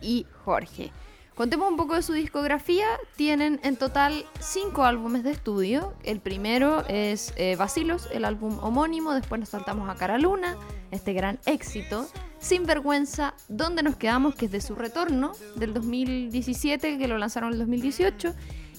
y 0.00 0.26
Jorge. 0.44 0.90
Contemos 1.36 1.68
un 1.68 1.76
poco 1.76 1.94
de 1.94 2.02
su 2.02 2.14
discografía. 2.14 2.86
Tienen 3.14 3.60
en 3.62 3.76
total 3.76 4.24
cinco 4.40 4.84
álbumes 4.84 5.22
de 5.22 5.32
estudio. 5.32 5.92
El 6.02 6.20
primero 6.20 6.82
es 6.88 7.34
eh, 7.36 7.56
Vacilos, 7.56 8.08
el 8.10 8.24
álbum 8.24 8.58
homónimo. 8.62 9.12
Después 9.12 9.38
nos 9.38 9.50
saltamos 9.50 9.90
a 9.90 9.96
Cara 9.96 10.16
Luna, 10.16 10.56
este 10.90 11.12
gran 11.12 11.38
éxito. 11.44 12.08
Sin 12.38 12.64
vergüenza, 12.64 13.34
¿Dónde 13.48 13.82
nos 13.82 13.96
quedamos? 13.96 14.34
Que 14.34 14.46
es 14.46 14.52
de 14.52 14.62
su 14.62 14.74
retorno 14.74 15.32
del 15.56 15.74
2017, 15.74 16.96
que 16.96 17.06
lo 17.06 17.18
lanzaron 17.18 17.50
en 17.50 17.54
el 17.54 17.58
2018. 17.58 18.34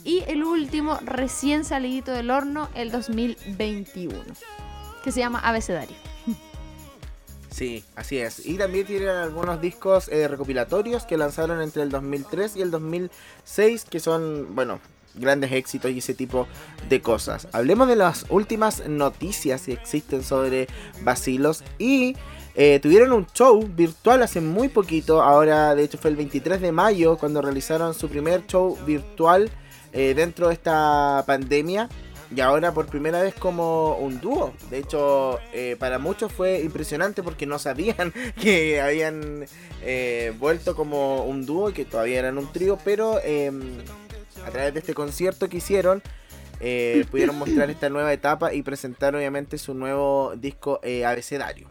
Y 0.08 0.24
el 0.28 0.42
último, 0.46 0.98
recién 1.04 1.66
salidito 1.66 2.14
del 2.14 2.32
horno, 2.32 2.70
el 2.76 2.92
2021, 2.92 4.16
que 5.04 5.12
se 5.12 5.20
llama 5.20 5.42
Abecedario. 5.42 5.98
Sí, 7.50 7.84
así 7.94 8.18
es. 8.18 8.46
Y 8.46 8.58
también 8.58 8.86
tienen 8.86 9.10
algunos 9.10 9.60
discos 9.60 10.08
eh, 10.08 10.30
recopilatorios 10.30 11.06
que 11.06 11.18
lanzaron 11.18 11.62
entre 11.62 11.84
el 11.84 11.90
2003 11.90 12.56
y 12.56 12.62
el 12.62 12.72
2006, 12.72 13.84
que 13.90 14.00
son, 14.00 14.56
bueno, 14.56 14.80
grandes 15.16 15.52
éxitos 15.52 15.92
y 15.92 15.98
ese 15.98 16.14
tipo 16.14 16.48
de 16.88 17.02
cosas. 17.02 17.50
Hablemos 17.52 17.90
de 17.90 17.98
las 17.98 18.28
últimas 18.30 18.88
noticias 18.88 19.64
que 19.64 19.74
existen 19.74 20.24
sobre 20.24 20.70
Basilos 21.02 21.66
y 21.80 22.16
eh, 22.56 22.80
tuvieron 22.80 23.12
un 23.12 23.28
show 23.34 23.62
virtual 23.76 24.24
hace 24.24 24.40
muy 24.40 24.70
poquito, 24.70 25.22
ahora 25.22 25.76
de 25.76 25.84
hecho 25.84 25.98
fue 25.98 26.12
el 26.12 26.16
23 26.16 26.62
de 26.62 26.72
mayo 26.72 27.18
cuando 27.18 27.42
realizaron 27.42 27.94
su 27.94 28.08
primer 28.08 28.46
show 28.48 28.78
virtual 28.86 29.52
eh, 29.98 30.14
dentro 30.14 30.48
de 30.48 30.54
esta 30.54 31.24
pandemia 31.26 31.90
y 32.36 32.42
ahora 32.42 32.74
por 32.74 32.88
primera 32.88 33.22
vez 33.22 33.34
como 33.34 33.96
un 33.96 34.20
dúo. 34.20 34.54
De 34.70 34.80
hecho, 34.80 35.40
eh, 35.54 35.76
para 35.80 35.98
muchos 35.98 36.32
fue 36.32 36.62
impresionante 36.62 37.24
porque 37.24 37.46
no 37.46 37.58
sabían 37.60 38.14
que 38.42 38.82
habían 38.82 39.46
eh, 39.82 40.34
vuelto 40.38 40.76
como 40.76 41.24
un 41.24 41.46
dúo 41.46 41.70
y 41.70 41.74
que 41.74 41.86
todavía 41.86 42.20
eran 42.20 42.38
un 42.38 42.52
trío, 42.52 42.78
pero 42.84 43.20
em, 43.24 43.78
a 44.46 44.50
través 44.52 44.74
de 44.74 44.80
este 44.82 44.94
concierto 44.94 45.50
que 45.50 45.58
hicieron, 45.58 46.02
eh, 46.60 47.06
pudieron 47.12 47.38
mostrar 47.38 47.70
esta 47.70 47.90
nueva 47.90 48.12
etapa 48.14 48.54
y 48.54 48.62
presentar 48.62 49.16
obviamente 49.16 49.58
su 49.58 49.74
nuevo 49.74 50.34
disco 50.36 50.80
abecedario. 51.06 51.70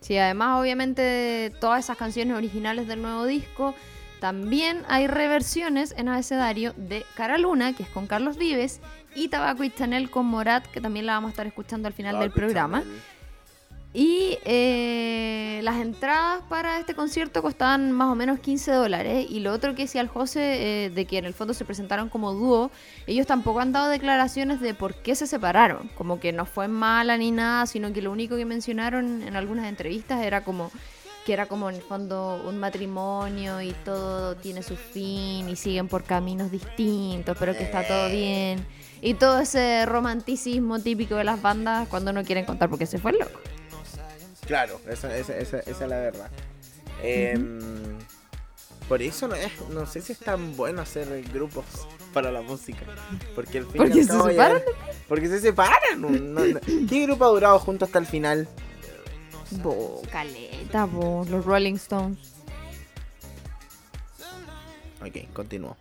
Sí, 0.00 0.18
además 0.18 0.60
obviamente 0.60 1.50
todas 1.60 1.84
esas 1.84 1.96
canciones 1.96 2.36
originales 2.36 2.86
del 2.86 3.00
nuevo 3.00 3.24
disco 3.24 3.74
también 4.24 4.84
hay 4.88 5.06
reversiones 5.06 5.92
en 5.98 6.08
abecedario 6.08 6.72
de 6.78 7.04
Cara 7.14 7.36
Luna, 7.36 7.74
que 7.74 7.82
es 7.82 7.90
con 7.90 8.06
Carlos 8.06 8.38
Vives, 8.38 8.80
y 9.14 9.28
Tabaco 9.28 9.64
y 9.64 9.70
Chanel 9.70 10.08
con 10.08 10.24
Morat, 10.24 10.64
que 10.64 10.80
también 10.80 11.04
la 11.04 11.12
vamos 11.12 11.28
a 11.28 11.32
estar 11.32 11.46
escuchando 11.46 11.88
al 11.88 11.92
final 11.92 12.18
del 12.18 12.30
programa. 12.30 12.84
Y 13.92 14.38
eh, 14.46 15.60
las 15.62 15.76
entradas 15.76 16.42
para 16.48 16.78
este 16.78 16.94
concierto 16.94 17.42
costaban 17.42 17.92
más 17.92 18.10
o 18.10 18.14
menos 18.14 18.40
15 18.40 18.72
dólares. 18.72 19.26
Y 19.28 19.40
lo 19.40 19.52
otro 19.52 19.74
que 19.74 19.82
decía 19.82 20.00
el 20.00 20.08
José, 20.08 20.86
eh, 20.86 20.88
de 20.90 21.04
que 21.04 21.18
en 21.18 21.26
el 21.26 21.34
fondo 21.34 21.52
se 21.52 21.66
presentaron 21.66 22.08
como 22.08 22.32
dúo, 22.32 22.70
ellos 23.06 23.26
tampoco 23.26 23.60
han 23.60 23.72
dado 23.72 23.90
declaraciones 23.90 24.58
de 24.58 24.72
por 24.72 24.94
qué 24.94 25.14
se 25.16 25.26
separaron. 25.26 25.90
Como 25.96 26.18
que 26.18 26.32
no 26.32 26.46
fue 26.46 26.66
mala 26.66 27.18
ni 27.18 27.30
nada, 27.30 27.66
sino 27.66 27.92
que 27.92 28.00
lo 28.00 28.10
único 28.10 28.36
que 28.36 28.46
mencionaron 28.46 29.22
en 29.22 29.36
algunas 29.36 29.66
entrevistas 29.66 30.22
era 30.24 30.44
como 30.44 30.72
que 31.24 31.32
era 31.32 31.46
como 31.46 31.68
en 31.70 31.76
el 31.76 31.82
fondo 31.82 32.42
un 32.46 32.58
matrimonio 32.58 33.60
y 33.62 33.72
todo 33.84 34.36
tiene 34.36 34.62
su 34.62 34.76
fin 34.76 35.48
y 35.48 35.56
siguen 35.56 35.88
por 35.88 36.04
caminos 36.04 36.50
distintos, 36.50 37.36
pero 37.38 37.56
que 37.56 37.62
está 37.64 37.86
todo 37.86 38.08
bien. 38.10 38.64
Y 39.00 39.14
todo 39.14 39.40
ese 39.40 39.84
romanticismo 39.86 40.78
típico 40.80 41.14
de 41.16 41.24
las 41.24 41.40
bandas 41.42 41.88
cuando 41.88 42.12
no 42.12 42.24
quieren 42.24 42.44
contar 42.44 42.68
porque 42.70 42.86
se 42.86 42.98
fue 42.98 43.12
el 43.12 43.18
loco. 43.18 43.40
Claro, 44.46 44.80
esa, 44.88 45.16
esa, 45.16 45.36
esa, 45.36 45.58
esa 45.60 45.84
es 45.84 45.90
la 45.90 45.98
verdad. 45.98 46.30
Em, 47.02 47.58
por 48.88 49.00
eso 49.02 49.26
no, 49.28 49.34
es, 49.34 49.50
no 49.70 49.86
sé 49.86 50.00
si 50.02 50.12
es 50.12 50.18
tan 50.18 50.56
bueno 50.56 50.82
hacer 50.82 51.22
grupos 51.32 51.64
para 52.12 52.30
la 52.30 52.42
música. 52.42 52.82
Porque 53.34 53.58
al 53.58 53.64
fin 53.66 53.74
y 53.74 53.78
Porque 53.78 54.02
se 54.04 54.08
cabo 54.08 54.26
ya- 54.26 54.32
separan. 54.32 54.62
Porque 55.08 55.28
se 55.28 55.40
separan. 55.40 56.00
no- 56.00 56.10
no-. 56.10 56.60
¿Qué 56.88 57.02
grupo 57.06 57.24
ha 57.24 57.28
durado 57.28 57.58
juntos 57.58 57.88
hasta 57.88 57.98
el 57.98 58.06
final? 58.06 58.46
Bo, 59.62 60.02
caleta, 60.10 60.84
bo, 60.86 61.24
los 61.30 61.44
Rolling 61.44 61.74
Stones. 61.74 62.18
Ok, 65.00 65.32
continúo. 65.32 65.76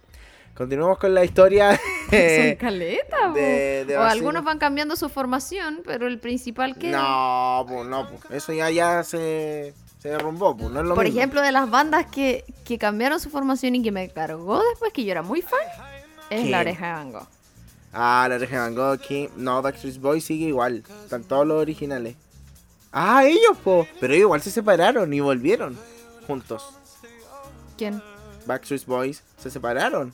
Continuamos 0.56 0.98
con 1.00 1.14
la 1.14 1.24
historia. 1.24 1.80
Son 2.12 2.56
caleta, 2.60 3.30
bo. 3.30 3.34
de- 3.36 3.86
de 3.86 3.98
o 3.98 4.02
algunos 4.04 4.44
van 4.44 4.60
cambiando 4.60 4.96
su 4.96 5.10
formación, 5.10 5.82
pero 5.86 6.08
el 6.08 6.20
principal 6.20 6.78
que... 6.78 6.92
no, 6.92 7.66
pues 7.68 7.88
no, 7.88 8.08
pues. 8.08 8.22
Eso 8.44 8.54
ya, 8.54 8.70
ya 8.70 9.04
se, 9.04 9.74
se 10.00 10.10
derrumbó, 10.10 10.56
pues. 10.56 10.70
No 10.70 10.82
es 10.82 10.86
lo 10.86 10.94
Por 10.94 11.06
mismo. 11.06 11.20
ejemplo, 11.20 11.42
de 11.42 11.52
las 11.52 11.70
bandas 11.70 12.06
que, 12.08 12.44
que 12.66 12.78
cambiaron 12.78 13.20
su 13.20 13.30
formación 13.32 13.76
y 13.76 13.82
que 13.82 13.92
me 13.92 14.10
cargó 14.10 14.62
después, 14.70 14.94
que 14.94 15.04
yo 15.06 15.12
era 15.12 15.24
muy 15.24 15.42
fan, 15.42 15.60
es. 16.30 16.48
La 16.50 16.60
Oreja 16.60 16.86
de 16.88 16.94
Van 16.94 17.12
Gogh. 17.14 17.28
Ah, 17.94 18.26
la 18.30 18.36
Oreja 18.36 18.56
de 18.56 18.62
Van 18.62 18.76
Gogh, 18.76 19.00
King- 19.00 19.30
No, 19.38 19.62
Backstreet 19.62 20.00
Boys 20.00 20.24
sigue 20.26 20.48
igual. 20.48 20.84
Están 21.04 21.24
todos 21.24 21.48
los 21.48 21.60
originales. 21.60 22.16
Ah, 22.94 23.26
ellos, 23.26 23.58
po. 23.64 23.88
Pero 24.00 24.14
ellos 24.14 24.26
igual 24.26 24.42
se 24.42 24.52
separaron 24.52 25.12
y 25.12 25.20
volvieron 25.20 25.76
juntos. 26.28 26.78
¿Quién? 27.76 28.02
Backstreet 28.46 28.86
Boys 28.86 29.24
se 29.38 29.50
separaron. 29.50 30.14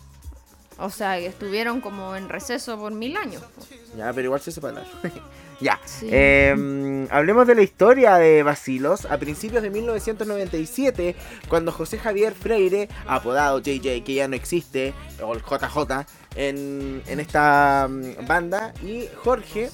O 0.78 0.90
sea, 0.90 1.18
estuvieron 1.18 1.82
como 1.82 2.16
en 2.16 2.30
receso 2.30 2.80
por 2.80 2.94
mil 2.94 3.18
años. 3.18 3.44
po. 3.44 3.66
Ya, 3.98 4.14
pero 4.14 4.28
igual 4.28 4.40
se 4.40 4.54
separaron. 4.54 4.88
ya. 5.60 5.78
Sí. 5.84 6.08
Eh, 6.10 7.08
hablemos 7.12 7.46
de 7.48 7.56
la 7.56 7.64
historia 7.64 8.16
de 8.16 8.44
Basilos. 8.44 9.06
A 9.06 9.18
principios 9.18 9.62
de 9.62 9.72
1997, 9.72 11.18
cuando 11.50 11.74
José 11.74 12.00
Javier 12.00 12.34
Freire, 12.34 12.88
apodado 13.08 13.60
JJ, 13.60 14.06
que 14.06 14.14
ya 14.14 14.30
no 14.30 14.38
existe, 14.38 14.94
o 15.22 15.34
el 15.34 15.42
JJ, 15.42 16.06
en, 16.38 17.04
en 17.08 17.20
esta 17.20 17.90
mm, 17.90 18.26
banda, 18.26 18.74
y 18.82 19.10
Jorge 19.22 19.70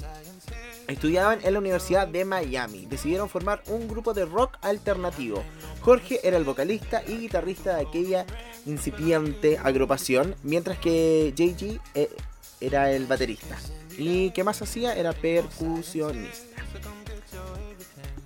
estudiaban 0.88 1.40
en 1.44 1.54
la 1.54 1.60
Universidad 1.60 2.08
de 2.08 2.26
Miami. 2.26 2.86
Decidieron 2.86 3.30
formar 3.30 3.62
un 3.68 3.88
grupo 3.88 4.14
de 4.14 4.26
rock 4.26 4.58
alternativo. 4.62 5.44
Jorge 5.82 6.20
era 6.24 6.38
el 6.38 6.44
vocalista 6.44 7.04
y 7.08 7.18
guitarrista 7.18 7.76
de 7.76 7.82
aquella 7.82 8.26
incipiente 8.66 9.58
agrupación, 9.64 10.36
mientras 10.44 10.78
que 10.80 11.34
JG 11.36 11.80
eh, 11.96 12.10
era 12.60 12.92
el 12.92 13.06
baterista. 13.06 13.58
¿Y 13.98 14.32
qué 14.32 14.44
más 14.44 14.62
hacía? 14.62 14.96
Era 14.96 15.14
percusionista. 15.14 16.56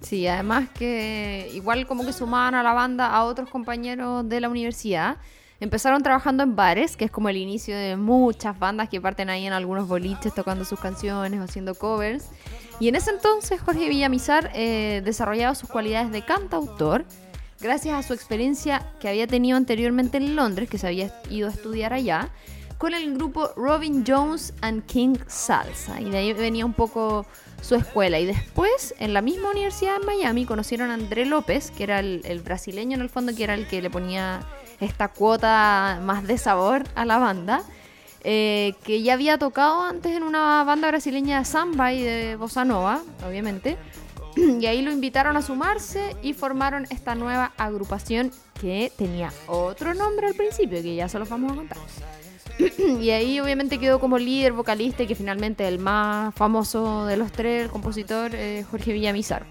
Sí, 0.01 0.25
además 0.27 0.69
que 0.69 1.49
igual 1.53 1.85
como 1.85 2.05
que 2.05 2.13
sumaban 2.13 2.55
a 2.55 2.63
la 2.63 2.73
banda 2.73 3.07
a 3.07 3.25
otros 3.25 3.49
compañeros 3.49 4.27
de 4.27 4.39
la 4.39 4.49
universidad. 4.49 5.17
Empezaron 5.61 6.01
trabajando 6.03 6.43
en 6.43 6.55
bares, 6.55 6.95
que 6.95 7.05
es 7.05 7.11
como 7.11 7.27
el 7.27 7.35
inicio 7.35 7.77
de 7.77 7.97
muchas 7.97 8.57
bandas 8.57 8.87
que 8.87 9.01
parten 9.01 9.29
ahí 9.29 9.45
en 9.45 9.51
algunos 9.51 9.87
boliches 9.87 10.33
tocando 10.33 10.63
sus 10.63 10.79
canciones 10.79 11.39
o 11.39 11.43
haciendo 11.43 11.75
covers. 11.75 12.29
Y 12.79 12.87
en 12.87 12.95
ese 12.95 13.11
entonces 13.11 13.59
Jorge 13.59 13.89
Villamizar 13.89 14.51
eh, 14.53 15.01
desarrollaba 15.03 15.55
sus 15.55 15.69
cualidades 15.69 16.11
de 16.11 16.21
cantautor 16.21 17.03
gracias 17.59 17.93
a 17.95 18.07
su 18.07 18.13
experiencia 18.13 18.93
que 19.01 19.09
había 19.09 19.27
tenido 19.27 19.57
anteriormente 19.57 20.17
en 20.17 20.37
Londres, 20.37 20.69
que 20.69 20.77
se 20.77 20.87
había 20.87 21.13
ido 21.29 21.49
a 21.49 21.51
estudiar 21.51 21.91
allá, 21.91 22.29
con 22.77 22.93
el 22.93 23.13
grupo 23.13 23.51
Robin 23.57 24.05
Jones 24.07 24.53
and 24.61 24.85
King 24.85 25.17
Salsa. 25.27 25.99
Y 25.99 26.09
de 26.09 26.19
ahí 26.19 26.31
venía 26.31 26.65
un 26.65 26.73
poco 26.73 27.25
su 27.61 27.75
escuela. 27.75 28.17
Y 28.17 28.25
después, 28.25 28.95
en 28.99 29.13
la 29.13 29.21
misma 29.21 29.51
universidad 29.51 29.97
en 29.97 30.05
Miami, 30.05 30.45
conocieron 30.45 30.89
a 30.89 30.93
André 30.93 31.25
López, 31.25 31.71
que 31.71 31.83
era 31.83 31.99
el, 31.99 32.21
el 32.23 32.39
brasileño 32.39 32.95
en 32.95 33.01
el 33.01 33.09
fondo, 33.09 33.35
que 33.35 33.43
era 33.43 33.55
el 33.55 33.67
que 33.67 33.81
le 33.81 33.89
ponía 33.89 34.39
esta 34.79 35.07
cuota 35.09 35.99
más 36.03 36.25
de 36.27 36.37
sabor 36.37 36.83
a 36.95 37.05
la 37.05 37.17
banda. 37.17 37.63
eh, 38.23 38.73
que 38.83 39.01
ya 39.01 39.13
había 39.13 39.37
tocado 39.37 39.81
antes 39.81 40.15
en 40.15 40.23
una 40.23 40.65
banda 40.65 40.89
brasileña 40.89 41.39
de 41.39 41.45
samba 41.45 41.93
y 41.93 42.03
de 42.03 42.35
bossa 42.35 42.65
nova, 42.65 43.01
obviamente. 43.25 43.77
Y 44.35 44.65
ahí 44.65 44.81
lo 44.81 44.91
invitaron 44.91 45.37
a 45.37 45.41
sumarse 45.41 46.15
y 46.21 46.33
formaron 46.33 46.85
esta 46.89 47.15
nueva 47.15 47.51
agrupación 47.57 48.31
que 48.59 48.91
tenía 48.97 49.31
otro 49.47 49.93
nombre 49.93 50.27
al 50.27 50.33
principio, 50.33 50.81
que 50.81 50.95
ya 50.95 51.07
se 51.09 51.17
los 51.17 51.29
vamos 51.29 51.53
a 51.53 51.55
contar. 51.55 51.77
y 53.01 53.09
ahí 53.11 53.39
obviamente 53.39 53.79
quedó 53.79 53.99
como 53.99 54.17
líder 54.17 54.51
vocalista 54.53 55.03
y 55.03 55.07
que 55.07 55.15
finalmente 55.15 55.67
el 55.67 55.79
más 55.79 56.35
famoso 56.35 57.05
de 57.05 57.15
los 57.17 57.31
tres, 57.31 57.63
el 57.63 57.69
compositor 57.69 58.31
eh, 58.33 58.65
Jorge 58.69 58.93
Villamizar. 58.93 59.45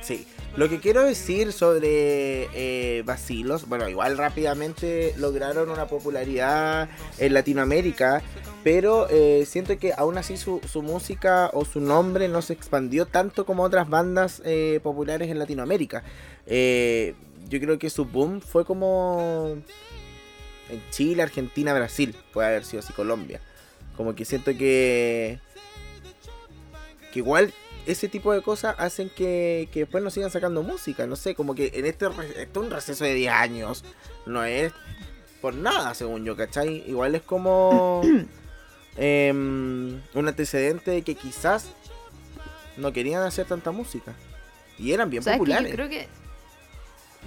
Sí. 0.00 0.26
Lo 0.54 0.68
que 0.68 0.80
quiero 0.80 1.02
decir 1.02 1.50
sobre 1.50 2.48
eh, 2.52 3.02
Basilos, 3.06 3.66
bueno, 3.66 3.88
igual 3.88 4.18
rápidamente 4.18 5.14
lograron 5.16 5.70
una 5.70 5.86
popularidad 5.86 6.90
en 7.16 7.32
Latinoamérica, 7.32 8.22
pero 8.62 9.08
eh, 9.08 9.44
siento 9.46 9.78
que 9.78 9.94
aún 9.96 10.18
así 10.18 10.36
su, 10.36 10.60
su 10.70 10.82
música 10.82 11.48
o 11.54 11.64
su 11.64 11.80
nombre 11.80 12.28
no 12.28 12.42
se 12.42 12.52
expandió 12.52 13.06
tanto 13.06 13.46
como 13.46 13.62
otras 13.62 13.88
bandas 13.88 14.42
eh, 14.44 14.80
populares 14.82 15.30
en 15.30 15.38
Latinoamérica. 15.38 16.02
Eh, 16.46 17.14
yo 17.48 17.58
creo 17.58 17.78
que 17.78 17.88
su 17.88 18.04
boom 18.04 18.42
fue 18.42 18.66
como 18.66 19.56
en 20.68 20.82
Chile, 20.90 21.22
Argentina, 21.22 21.72
Brasil, 21.72 22.14
puede 22.30 22.48
haber 22.48 22.66
sido 22.66 22.80
así 22.80 22.92
Colombia. 22.92 23.40
Como 23.96 24.14
que 24.14 24.26
siento 24.26 24.50
que 24.56 25.38
que 27.10 27.18
igual 27.20 27.52
ese 27.86 28.08
tipo 28.08 28.32
de 28.32 28.42
cosas 28.42 28.74
hacen 28.78 29.10
que, 29.10 29.68
que 29.72 29.80
después 29.80 30.02
nos 30.04 30.14
sigan 30.14 30.30
sacando 30.30 30.62
música. 30.62 31.06
No 31.06 31.16
sé, 31.16 31.34
como 31.34 31.54
que 31.54 31.70
en 31.74 31.86
este, 31.86 32.08
re- 32.08 32.42
esto 32.42 32.60
es 32.60 32.66
un 32.66 32.70
receso 32.72 33.04
de 33.04 33.14
10 33.14 33.32
años. 33.32 33.84
No 34.26 34.44
es 34.44 34.72
por 35.40 35.54
nada, 35.54 35.94
según 35.94 36.24
yo, 36.24 36.36
¿cachai? 36.36 36.84
Igual 36.88 37.14
es 37.16 37.22
como 37.22 38.02
em, 38.96 40.00
un 40.14 40.28
antecedente 40.28 40.90
de 40.90 41.02
que 41.02 41.14
quizás 41.14 41.66
no 42.76 42.92
querían 42.92 43.22
hacer 43.22 43.46
tanta 43.46 43.70
música. 43.70 44.14
Y 44.78 44.92
eran 44.92 45.10
bien 45.10 45.22
populares. 45.38 45.70
Yo 45.70 45.76
creo 45.76 45.88
que. 45.88 46.08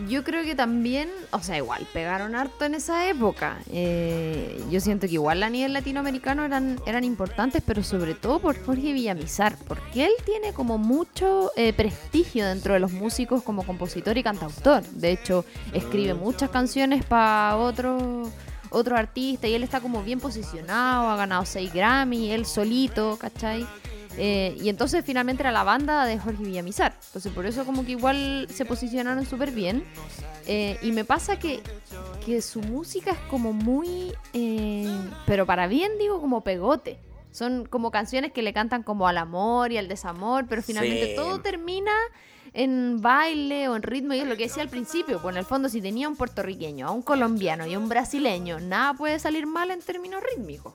Yo 0.10 0.26
creo 0.26 0.44
que 0.44 0.56
también, 0.56 1.10
o 1.32 1.40
sea, 1.40 1.56
igual 1.56 1.88
pegaron 1.94 2.36
harto 2.36 2.66
en 2.66 2.76
esa 2.76 3.08
época. 3.10 3.60
Eh, 3.72 4.62
yo 4.70 4.82
siento 4.82 5.08
que 5.08 5.14
igual 5.14 5.42
a 5.42 5.50
nivel 5.50 5.72
latinoamericano 5.72 6.44
eran, 6.44 6.82
eran 6.86 7.06
importantes, 7.06 7.64
pero 7.66 7.82
sobre 7.82 8.14
todo 8.14 8.40
por 8.40 8.62
Jorge 8.62 8.92
Villamizar, 8.92 9.56
porque 9.68 10.06
él 10.06 10.12
tiene 10.26 10.52
como 10.52 10.78
mucho 10.78 11.52
eh, 11.56 11.72
prestigio 11.72 12.46
dentro 12.46 12.74
de 12.74 12.82
los 12.82 12.92
músicos 12.92 13.42
como 13.42 13.64
compositor 13.64 14.18
y 14.18 14.24
cantautor. 14.24 14.84
De 14.84 15.12
hecho, 15.12 15.46
escribe 15.74 16.14
muchas 16.14 16.50
canciones 16.50 17.06
para 17.06 17.56
otro, 17.56 18.30
otro 18.72 18.98
artista 18.98 19.48
y 19.48 19.54
él 19.54 19.64
está 19.64 19.80
como 19.80 20.04
bien 20.04 20.20
posicionado, 20.20 21.10
ha 21.10 21.16
ganado 21.16 21.46
6 21.46 21.74
Grammy, 21.74 22.32
él 22.32 22.46
solito, 22.46 23.18
¿cachai? 23.18 23.66
Eh, 24.18 24.56
y 24.62 24.70
entonces 24.70 25.04
finalmente 25.06 25.44
era 25.44 25.52
la 25.52 25.64
banda 25.64 26.06
de 26.06 26.18
Jorge 26.18 26.44
Villamizar. 26.44 26.96
Entonces 27.08 27.32
por 27.34 27.46
eso 27.46 27.66
como 27.66 27.86
que 27.86 27.92
igual 27.92 28.48
se 28.54 28.66
posicionaron 28.66 29.26
súper 29.26 29.52
bien. 29.52 29.84
Eh, 30.48 30.78
y 30.82 30.92
me 30.92 31.04
pasa 31.06 31.38
que, 31.40 31.62
que 32.26 32.42
su 32.42 32.62
música 32.62 33.12
es 33.12 33.20
como 33.30 33.52
muy... 33.54 34.14
eh, 34.34 34.88
pero 35.26 35.46
para 35.46 35.68
bien 35.68 35.98
digo 35.98 36.22
como 36.22 36.42
pegote. 36.42 36.98
Son 37.32 37.66
como 37.66 37.92
canciones 37.92 38.32
que 38.32 38.42
le 38.42 38.54
cantan 38.54 38.84
como 38.84 39.08
al 39.08 39.18
amor 39.18 39.72
y 39.74 39.78
al 39.78 39.90
desamor, 39.90 40.46
pero 40.48 40.62
finalmente 40.64 41.08
Sí. 41.08 41.16
todo 41.18 41.42
termina 41.42 41.92
en 42.54 43.02
baile 43.02 43.68
o 43.68 43.76
en 43.76 43.84
ritmo 43.84 44.14
y 44.14 44.20
es 44.20 44.28
lo 44.28 44.38
que 44.38 44.44
decía 44.44 44.64
al 44.64 44.70
principio, 44.70 45.22
pues 45.22 45.36
en 45.36 45.40
el 45.40 45.46
fondo 45.46 45.68
si 45.68 45.82
tenía 45.82 46.08
un 46.08 46.16
puertorriqueño, 46.16 46.88
a 46.88 46.92
un 46.92 47.02
colombiano 47.02 47.66
y 47.68 47.74
a 47.74 47.80
un 47.80 47.90
brasileño, 47.90 48.62
nada 48.62 48.94
puede 48.94 49.20
salir 49.20 49.46
mal 49.46 49.72
en 49.72 49.82
términos 49.82 50.24
rítmicos. 50.24 50.74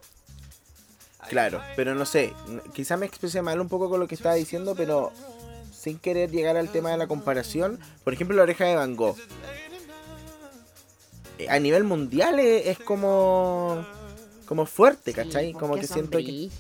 Claro, 1.31 1.63
pero 1.77 1.95
no 1.95 2.05
sé, 2.07 2.35
quizá 2.75 2.97
me 2.97 3.07
expresé 3.07 3.41
mal 3.41 3.61
un 3.61 3.69
poco 3.69 3.89
con 3.89 4.01
lo 4.01 4.09
que 4.09 4.17
estaba 4.17 4.35
diciendo, 4.35 4.75
pero 4.77 5.13
sin 5.73 5.97
querer 6.01 6.29
llegar 6.29 6.57
al 6.57 6.71
tema 6.71 6.91
de 6.91 6.97
la 6.97 7.07
comparación, 7.07 7.79
por 8.03 8.13
ejemplo, 8.13 8.37
la 8.37 8.43
oreja 8.43 8.65
de 8.65 8.75
Van 8.75 8.97
Gogh. 8.97 9.17
Eh, 11.39 11.49
A 11.49 11.61
nivel 11.61 11.85
mundial 11.85 12.41
es, 12.41 12.67
es 12.67 12.79
como 12.81 13.87
como 14.45 14.67
fuerte, 14.67 15.13
¿cachai? 15.13 15.47
Sí, 15.47 15.53
como 15.53 15.77
que 15.77 15.87
siento 15.87 16.19
que 16.19 16.51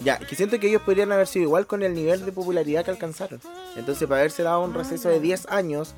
ya, 0.00 0.18
que 0.18 0.36
siento 0.36 0.60
que 0.60 0.68
ellos 0.68 0.82
podrían 0.82 1.10
haber 1.12 1.26
sido 1.26 1.44
igual 1.44 1.66
con 1.66 1.82
el 1.82 1.94
nivel 1.94 2.26
de 2.26 2.32
popularidad 2.32 2.84
que 2.84 2.90
alcanzaron. 2.90 3.40
Entonces, 3.74 4.06
para 4.06 4.20
haberse 4.20 4.42
dado 4.42 4.62
un 4.62 4.74
receso 4.74 5.08
de 5.08 5.20
10 5.20 5.46
años, 5.48 5.94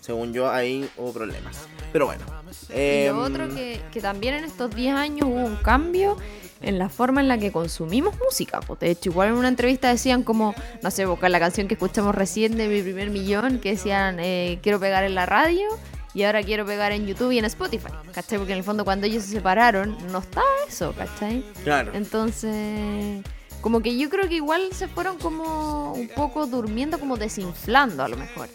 según 0.00 0.32
yo, 0.32 0.50
ahí 0.50 0.90
hubo 0.96 1.12
problemas. 1.12 1.68
Pero 1.92 2.06
bueno. 2.06 2.24
Y 2.70 2.72
em, 3.06 3.14
lo 3.16 3.22
otro 3.22 3.48
que, 3.54 3.80
que 3.92 4.00
también 4.00 4.34
en 4.34 4.42
estos 4.42 4.74
10 4.74 4.96
años 4.96 5.28
hubo 5.28 5.44
un 5.44 5.54
cambio 5.58 6.16
en 6.62 6.78
la 6.78 6.88
forma 6.88 7.20
en 7.20 7.28
la 7.28 7.38
que 7.38 7.52
consumimos 7.52 8.14
música. 8.18 8.60
pues. 8.60 8.80
De 8.80 8.90
hecho, 8.90 9.10
igual 9.10 9.28
en 9.28 9.34
una 9.34 9.48
entrevista 9.48 9.88
decían 9.88 10.22
como, 10.22 10.54
no 10.82 10.90
sé, 10.90 11.06
buscar 11.06 11.30
la 11.30 11.40
canción 11.40 11.68
que 11.68 11.74
escuchamos 11.74 12.14
recién 12.14 12.56
de 12.56 12.68
mi 12.68 12.82
primer 12.82 13.10
millón, 13.10 13.58
que 13.58 13.70
decían, 13.70 14.18
eh, 14.20 14.58
quiero 14.62 14.78
pegar 14.80 15.04
en 15.04 15.14
la 15.14 15.26
radio 15.26 15.66
y 16.12 16.24
ahora 16.24 16.42
quiero 16.42 16.66
pegar 16.66 16.92
en 16.92 17.06
YouTube 17.06 17.32
y 17.32 17.38
en 17.38 17.44
Spotify. 17.44 17.92
¿Cachai? 18.12 18.38
Porque 18.38 18.52
en 18.52 18.58
el 18.58 18.64
fondo 18.64 18.84
cuando 18.84 19.06
ellos 19.06 19.24
se 19.24 19.30
separaron 19.30 19.96
no 20.10 20.18
estaba 20.18 20.46
eso, 20.68 20.92
¿cachai? 20.92 21.44
Claro. 21.64 21.92
Entonces, 21.94 23.22
como 23.60 23.80
que 23.80 23.96
yo 23.96 24.08
creo 24.10 24.28
que 24.28 24.36
igual 24.36 24.72
se 24.72 24.88
fueron 24.88 25.18
como 25.18 25.92
un 25.92 26.08
poco 26.08 26.46
durmiendo, 26.46 26.98
como 26.98 27.16
desinflando 27.16 28.02
a 28.02 28.08
lo 28.08 28.16
mejor. 28.16 28.48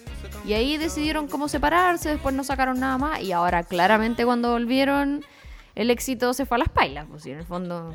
Y 0.46 0.54
ahí 0.54 0.78
decidieron 0.78 1.28
cómo 1.28 1.48
separarse, 1.48 2.10
después 2.10 2.36
no 2.36 2.44
sacaron 2.44 2.80
nada 2.80 2.98
más 2.98 3.22
y 3.22 3.32
ahora 3.32 3.64
claramente 3.64 4.26
cuando 4.26 4.52
volvieron 4.52 5.24
el 5.76 5.90
éxito 5.92 6.34
se 6.34 6.46
fue 6.46 6.56
a 6.56 6.60
las 6.60 6.70
pailas, 6.70 7.06
pues 7.10 7.26
y 7.26 7.32
en 7.32 7.40
el 7.40 7.46
fondo 7.46 7.94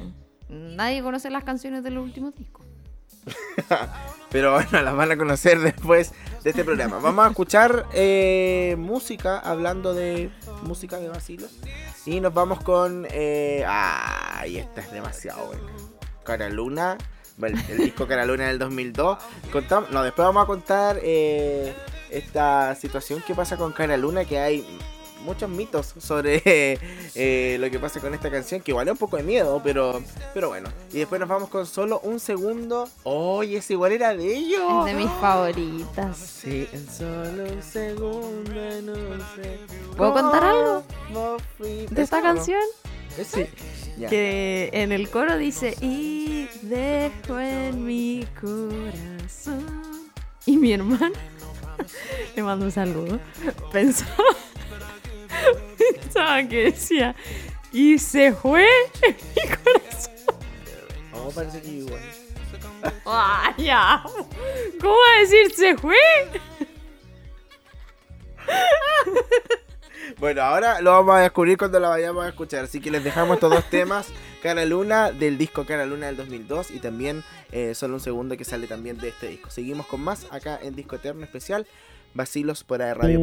nadie 0.48 1.02
conoce 1.02 1.30
las 1.30 1.44
canciones 1.44 1.82
de 1.82 1.90
los 1.90 2.04
últimos 2.04 2.34
discos. 2.34 2.66
Pero 4.30 4.52
bueno, 4.54 4.80
las 4.82 4.94
van 4.94 5.10
a 5.12 5.16
conocer 5.16 5.58
después 5.60 6.12
de 6.42 6.50
este 6.50 6.64
programa. 6.64 6.98
Vamos 6.98 7.26
a 7.26 7.30
escuchar 7.30 7.86
eh, 7.92 8.76
música, 8.78 9.38
hablando 9.38 9.92
de 9.94 10.30
música 10.62 10.98
de 10.98 11.08
vacilos. 11.08 11.50
Y 12.06 12.20
nos 12.20 12.32
vamos 12.32 12.60
con... 12.62 13.06
Eh, 13.10 13.64
ay, 13.66 14.58
esta 14.58 14.80
es 14.80 14.90
demasiado 14.92 15.46
buena. 15.46 15.62
Cara 16.24 16.48
Luna, 16.48 16.96
bueno, 17.36 17.60
el 17.68 17.78
disco 17.78 18.06
Cara 18.06 18.24
Luna 18.24 18.46
del 18.46 18.58
2002. 18.58 19.18
Contam- 19.52 19.88
no, 19.90 20.02
después 20.02 20.26
vamos 20.26 20.44
a 20.44 20.46
contar 20.46 20.98
eh, 21.02 21.74
esta 22.10 22.74
situación 22.76 23.22
que 23.26 23.34
pasa 23.34 23.56
con 23.56 23.72
Cara 23.72 23.96
Luna, 23.96 24.24
que 24.24 24.38
hay 24.38 24.64
muchos 25.24 25.48
mitos 25.50 25.94
sobre 25.98 26.42
eh, 27.14 27.56
lo 27.60 27.70
que 27.70 27.78
pasa 27.78 28.00
con 28.00 28.14
esta 28.14 28.30
canción, 28.30 28.60
que 28.60 28.70
igual 28.70 28.88
es 28.88 28.92
un 28.92 28.98
poco 28.98 29.16
de 29.16 29.22
miedo, 29.22 29.60
pero, 29.62 30.02
pero 30.34 30.48
bueno. 30.48 30.68
Y 30.92 30.98
después 30.98 31.20
nos 31.20 31.28
vamos 31.28 31.48
con 31.48 31.66
solo 31.66 32.00
un 32.00 32.18
segundo. 32.20 32.88
Oye, 33.04 33.58
ese 33.58 33.74
igual 33.74 33.92
era 33.92 34.14
de 34.16 34.34
ellos. 34.34 34.62
Es 34.80 34.84
de 34.86 34.94
mis 34.94 35.10
favoritas. 35.20 36.16
Sí, 36.16 36.66
en 36.72 36.88
solo 36.90 37.44
un 37.44 37.62
segundo. 37.62 38.50
¿Puedo 39.96 40.12
contar 40.12 40.44
algo 40.44 40.82
¿Cómo 41.08 41.36
fui- 41.58 41.86
De 41.90 42.02
esta 42.02 42.22
canción, 42.22 42.60
Eh, 43.18 43.24
Sí. 43.24 43.46
Que 44.08 44.70
en 44.72 44.92
el 44.92 45.10
coro 45.10 45.36
dice, 45.36 45.76
y 45.82 46.48
dejo 46.62 47.38
en 47.38 47.84
mi 47.84 48.24
corazón. 48.40 50.10
Y 50.46 50.56
mi 50.56 50.72
hermana, 50.72 51.10
le 52.36 52.42
mando 52.42 52.64
un 52.64 52.70
saludo, 52.72 53.20
pensaba, 53.72 54.24
pensaba 55.94 56.42
que 56.44 56.64
decía, 56.64 57.14
y 57.72 57.98
se 57.98 58.32
fue 58.32 58.66
en 59.02 59.16
mi 59.36 59.56
corazón. 59.56 60.12
Oh, 61.12 61.30
parece 61.30 61.60
que 61.60 61.68
igual. 61.68 62.00
¡Ah, 63.06 63.54
ya! 63.58 64.02
¿Cómo 64.80 64.94
va 64.94 65.16
a 65.16 65.20
decir 65.20 65.52
se 65.54 65.76
fue? 65.76 65.96
Bueno, 70.18 70.42
ahora 70.42 70.80
lo 70.80 70.90
vamos 70.90 71.16
a 71.16 71.20
descubrir 71.20 71.56
cuando 71.56 71.80
la 71.80 71.88
vayamos 71.88 72.24
a 72.24 72.28
escuchar. 72.28 72.64
Así 72.64 72.80
que 72.80 72.90
les 72.90 73.02
dejamos 73.04 73.36
estos 73.36 73.50
dos 73.50 73.64
temas: 73.70 74.08
Cara 74.42 74.64
Luna 74.64 75.12
del 75.12 75.38
disco 75.38 75.64
Cara 75.64 75.86
Luna 75.86 76.06
del 76.06 76.16
2002 76.16 76.70
y 76.72 76.78
también 76.78 77.24
eh, 77.52 77.74
solo 77.74 77.94
un 77.94 78.00
segundo 78.00 78.36
que 78.36 78.44
sale 78.44 78.66
también 78.66 78.98
de 78.98 79.08
este 79.08 79.28
disco. 79.28 79.50
Seguimos 79.50 79.86
con 79.86 80.00
más 80.02 80.26
acá 80.30 80.58
en 80.62 80.74
Disco 80.76 80.96
Eterno 80.96 81.24
Especial. 81.24 81.66
Vacilos 82.12 82.64
por 82.64 82.80
Radio. 82.80 83.20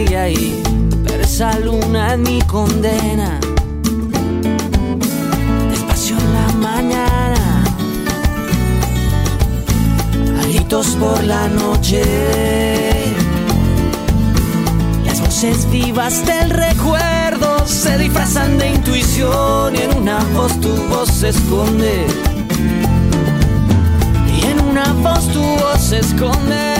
Sigue 0.00 0.16
ahí. 0.16 0.62
Pero 1.06 1.22
esa 1.22 1.58
luna 1.58 2.14
es 2.14 2.18
mi 2.18 2.40
condena. 2.42 3.40
Despacio 5.70 6.16
en 6.18 6.32
la 6.32 6.52
mañana, 6.68 7.64
a 10.40 10.42
gritos 10.46 10.88
por 11.00 11.22
la 11.24 11.48
noche. 11.48 12.02
Las 15.04 15.20
voces 15.20 15.70
vivas 15.70 16.24
del 16.26 16.50
recuerdo 16.50 17.66
se 17.66 17.98
disfrazan 17.98 18.58
de 18.58 18.70
intuición 18.74 19.74
y 19.74 19.82
en 19.82 19.98
una 19.98 20.18
voz 20.34 20.60
tu 20.60 20.74
voz 20.88 21.08
se 21.10 21.30
esconde. 21.30 22.06
Y 24.36 24.46
en 24.46 24.60
una 24.60 24.92
voz 25.04 25.26
tu 25.32 25.42
voz 25.42 25.80
se 25.80 25.98
esconde. 25.98 26.79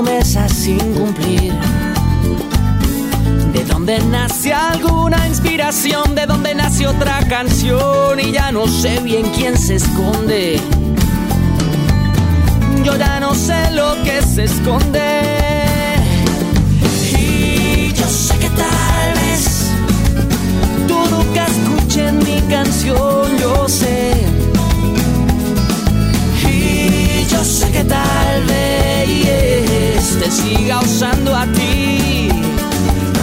una 0.00 0.10
promesa 0.10 0.48
sin 0.48 0.78
cumplir. 0.94 1.52
De 3.52 3.64
dónde 3.64 3.98
nace 4.10 4.52
alguna 4.52 5.26
inspiración, 5.26 6.14
de 6.14 6.26
dónde 6.26 6.54
nace 6.54 6.86
otra 6.86 7.20
canción 7.28 8.18
y 8.20 8.32
ya 8.32 8.50
no 8.52 8.66
sé 8.66 9.00
bien 9.00 9.30
quién 9.36 9.58
se 9.58 9.76
esconde. 9.76 10.60
Yo 12.84 12.96
ya 12.96 13.20
no 13.20 13.34
sé 13.34 13.70
lo 13.72 13.94
que 14.02 14.22
se 14.22 14.44
esconde. 14.44 15.20
Y 17.18 17.92
yo 17.92 18.06
sé 18.06 18.38
que 18.38 18.48
tal 18.50 19.14
vez 19.20 19.70
tú 20.88 20.98
nunca 21.10 21.46
escuches 21.46 22.12
mi 22.12 22.40
canción, 22.48 23.38
yo 23.38 23.68
sé. 23.68 24.12
Y 26.48 27.26
yo 27.26 27.44
sé 27.44 27.70
que 27.70 27.84
tal 27.84 28.44
vez 28.44 28.70
siga 30.30 30.78
usando 30.80 31.34
a 31.34 31.44
ti, 31.46 32.28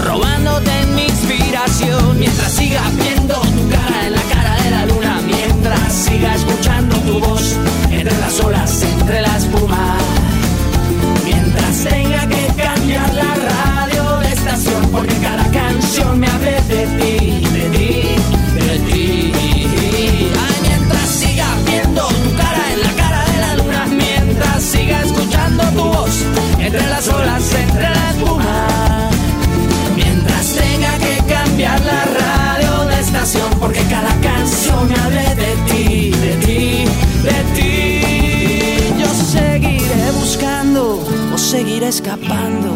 robándote 0.05 0.71
mi 0.95 1.03
inspiración, 1.03 2.19
mientras 2.19 2.51
siga 2.51 2.81
viendo 3.01 3.33
tu 3.35 3.69
cara 3.69 4.07
en 4.07 4.13
la 4.13 4.21
cara 4.33 4.63
de 4.63 4.71
la 4.71 4.85
luna, 4.85 5.21
mientras 5.25 5.93
siga 5.93 6.35
escuchando 6.35 6.95
tu 6.97 7.19
voz 7.19 7.55
entre 7.89 8.17
las 8.19 8.39
olas, 8.41 8.83
entre 8.83 9.21
la 9.21 9.37
espuma, 9.37 9.95
mientras 11.23 11.83
tenga 11.83 12.27
que 12.27 12.47
cambiar 12.61 13.13
la 13.13 13.35
radio 13.51 14.19
de 14.19 14.27
estación, 14.33 14.89
porque 14.91 15.15
cada 15.19 15.49
canción 15.51 16.19
me 16.19 16.27
hable 16.27 16.61
de 16.67 16.87
ti, 16.97 17.16
entre 26.78 26.89
las 26.89 27.07
olas, 27.07 27.53
entre 27.53 27.89
la 27.89 28.09
espuma, 28.11 29.09
mientras 29.95 30.53
tenga 30.53 30.97
que 30.99 31.34
cambiar 31.34 31.80
la 31.82 32.05
radio 32.05 32.86
de 32.86 32.99
estación, 32.99 33.49
porque 33.59 33.82
cada 33.89 34.13
canción 34.21 34.88
hable 35.01 35.36
de 35.36 35.55
ti, 35.67 36.11
de 36.11 36.36
ti, 36.45 36.86
de 37.23 37.39
ti. 37.55 38.99
Yo 38.99 39.07
seguiré 39.07 40.11
buscando 40.19 41.03
o 41.34 41.38
seguiré 41.38 41.88
escapando, 41.88 42.69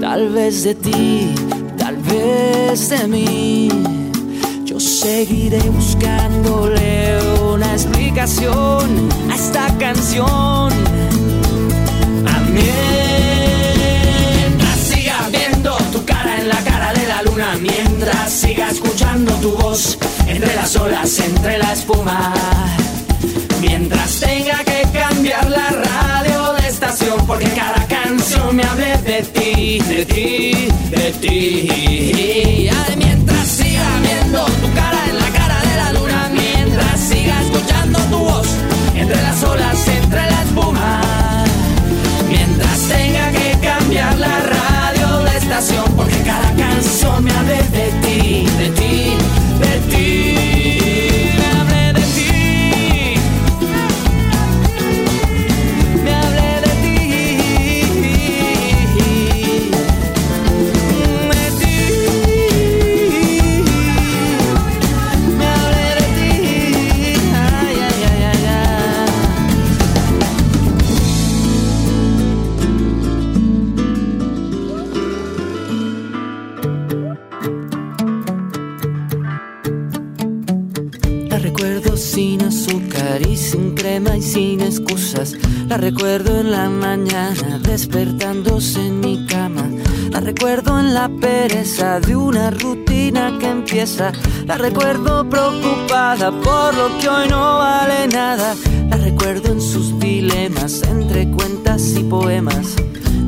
tal 0.00 0.30
vez 0.30 0.64
de 0.64 0.74
ti, 0.74 1.34
tal 1.76 1.96
vez 1.98 2.88
de 2.88 3.06
mí. 3.06 3.68
Yo 4.64 4.80
seguiré 4.80 5.60
buscándole 5.70 7.18
una 7.54 7.72
explicación 7.72 9.08
a 9.30 9.34
esta 9.34 9.66
canción. 9.78 10.72
Siga 18.46 18.68
escuchando 18.70 19.32
tu 19.42 19.50
voz 19.56 19.98
entre 20.28 20.54
las 20.54 20.76
olas, 20.76 21.18
entre 21.18 21.58
la 21.58 21.72
espuma. 21.72 22.32
Mientras 23.60 24.20
tenga 24.20 24.58
que 24.64 24.82
cambiar 24.92 25.50
la 25.50 25.68
radio 25.70 26.52
de 26.52 26.68
estación, 26.68 27.26
porque 27.26 27.48
cada 27.62 27.84
canción 27.88 28.54
me 28.54 28.62
hable 28.62 28.96
de 28.98 29.22
ti, 29.34 29.80
de 29.80 30.06
ti, 30.06 30.68
de 30.90 31.06
ti. 31.22 32.68
Ay, 32.68 32.96
mientras 32.96 33.48
siga 33.48 33.88
viendo 34.02 34.44
tu 34.44 34.68
cara 34.74 35.00
en 35.10 35.16
la 35.18 35.30
cara 35.38 35.58
de 35.68 35.76
la 35.82 35.92
luna, 35.92 36.30
mientras 36.32 37.00
siga 37.00 37.42
escuchando 37.42 37.98
tu 38.10 38.18
voz 38.18 38.48
entre 38.94 39.20
las 39.22 39.42
olas, 39.42 39.88
entre 39.88 40.30
la 40.30 40.45
porque 45.96 46.16
cada 46.22 46.54
canción 46.54 47.24
me 47.24 47.30
hable 47.32 47.56
de 47.56 47.90
ti, 48.02 48.46
de 48.58 48.70
ti, 48.70 49.16
de 49.60 49.96
ti. 49.96 50.35
La 81.36 81.42
recuerdo 81.42 81.98
sin 81.98 82.40
azúcar 82.44 83.20
y 83.20 83.36
sin 83.36 83.74
crema 83.74 84.16
y 84.16 84.22
sin 84.22 84.62
excusas. 84.62 85.34
La 85.68 85.76
recuerdo 85.76 86.40
en 86.40 86.50
la 86.50 86.70
mañana 86.70 87.58
despertándose 87.58 88.86
en 88.86 89.00
mi 89.00 89.26
cama. 89.26 89.68
La 90.10 90.20
recuerdo 90.20 90.80
en 90.80 90.94
la 90.94 91.10
pereza 91.10 92.00
de 92.00 92.16
una 92.16 92.50
rutina 92.50 93.36
que 93.38 93.50
empieza. 93.50 94.12
La 94.46 94.56
recuerdo 94.56 95.28
preocupada 95.28 96.30
por 96.30 96.74
lo 96.74 96.98
que 96.98 97.06
hoy 97.06 97.28
no 97.28 97.58
vale 97.58 98.08
nada. 98.08 98.54
La 98.88 98.96
recuerdo 98.96 99.52
en 99.52 99.60
sus 99.60 99.98
dilemas 99.98 100.84
entre 100.84 101.30
cuentas 101.30 101.96
y 101.98 102.04
poemas. 102.04 102.76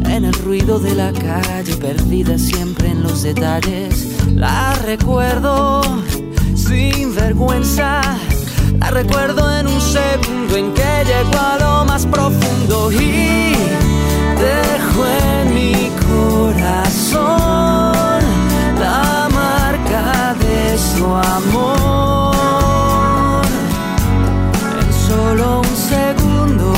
En 0.08 0.24
el 0.24 0.32
ruido 0.32 0.78
de 0.78 0.94
la 0.94 1.12
calle, 1.12 1.76
perdida 1.76 2.38
siempre 2.38 2.88
en 2.88 3.02
los 3.02 3.22
detalles. 3.22 4.08
La 4.34 4.74
recuerdo 4.76 5.82
sin 6.68 7.14
vergüenza. 7.14 8.00
La 8.78 8.90
recuerdo 8.90 9.50
en 9.58 9.66
un 9.66 9.80
segundo 9.80 10.56
en 10.56 10.74
que 10.74 11.04
llegó 11.10 11.38
a 11.38 11.58
lo 11.58 11.84
más 11.84 12.06
profundo 12.06 12.92
y 12.92 13.54
dejó 14.46 15.06
en 15.06 15.54
mi 15.54 15.90
corazón 16.06 17.22
la 18.78 19.28
marca 19.40 20.34
de 20.44 20.78
su 20.78 21.06
amor. 21.38 22.36
En 24.80 24.92
solo 25.08 25.60
un 25.60 25.76
segundo. 25.94 26.72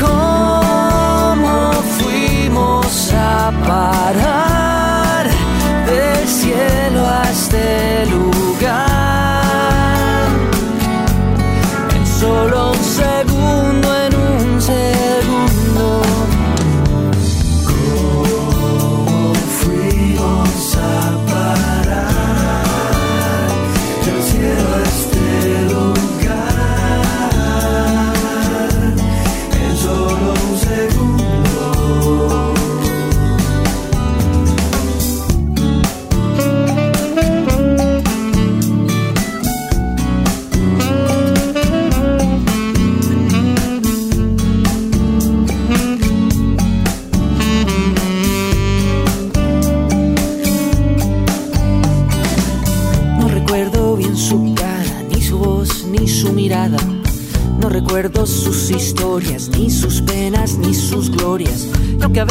¿Cómo 0.00 1.72
fuimos 1.98 3.12
a 3.12 3.52
parar 3.66 4.55
este 7.46 8.06
lugar? 8.06 8.85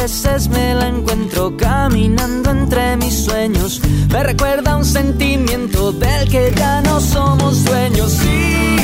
veces 0.06 0.50
me 0.50 0.76
la 0.76 0.88
encuentro 0.88 1.58
caminando 1.58 2.52
entre 2.52 2.96
mis 2.98 3.26
sueños. 3.26 3.82
Me 4.12 4.22
recuerda 4.22 4.78
un 4.78 4.86
sentimiento 4.86 5.92
del 5.94 6.30
que 6.30 6.54
ya 6.56 6.80
no 6.82 7.00
somos 7.00 7.66
dueños. 7.66 8.12
Sí, 8.12 8.76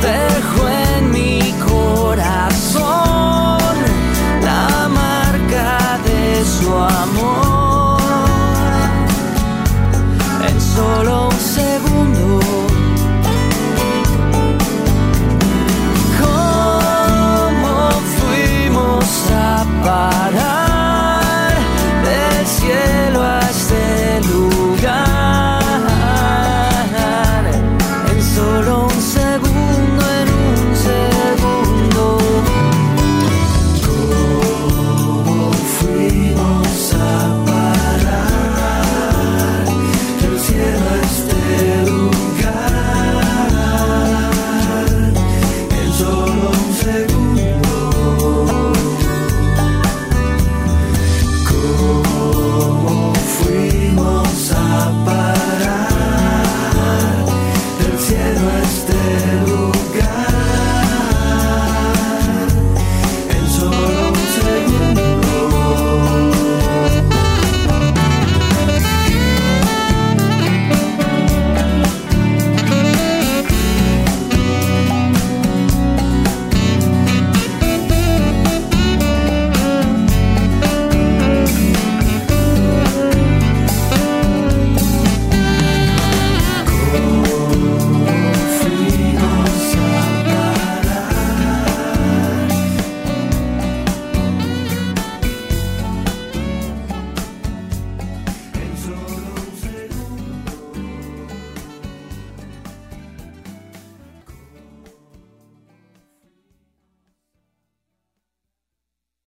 te 0.00 0.06
dejo 0.06 0.68
en 0.98 1.10
mi 1.10 1.52
corazón 1.68 3.05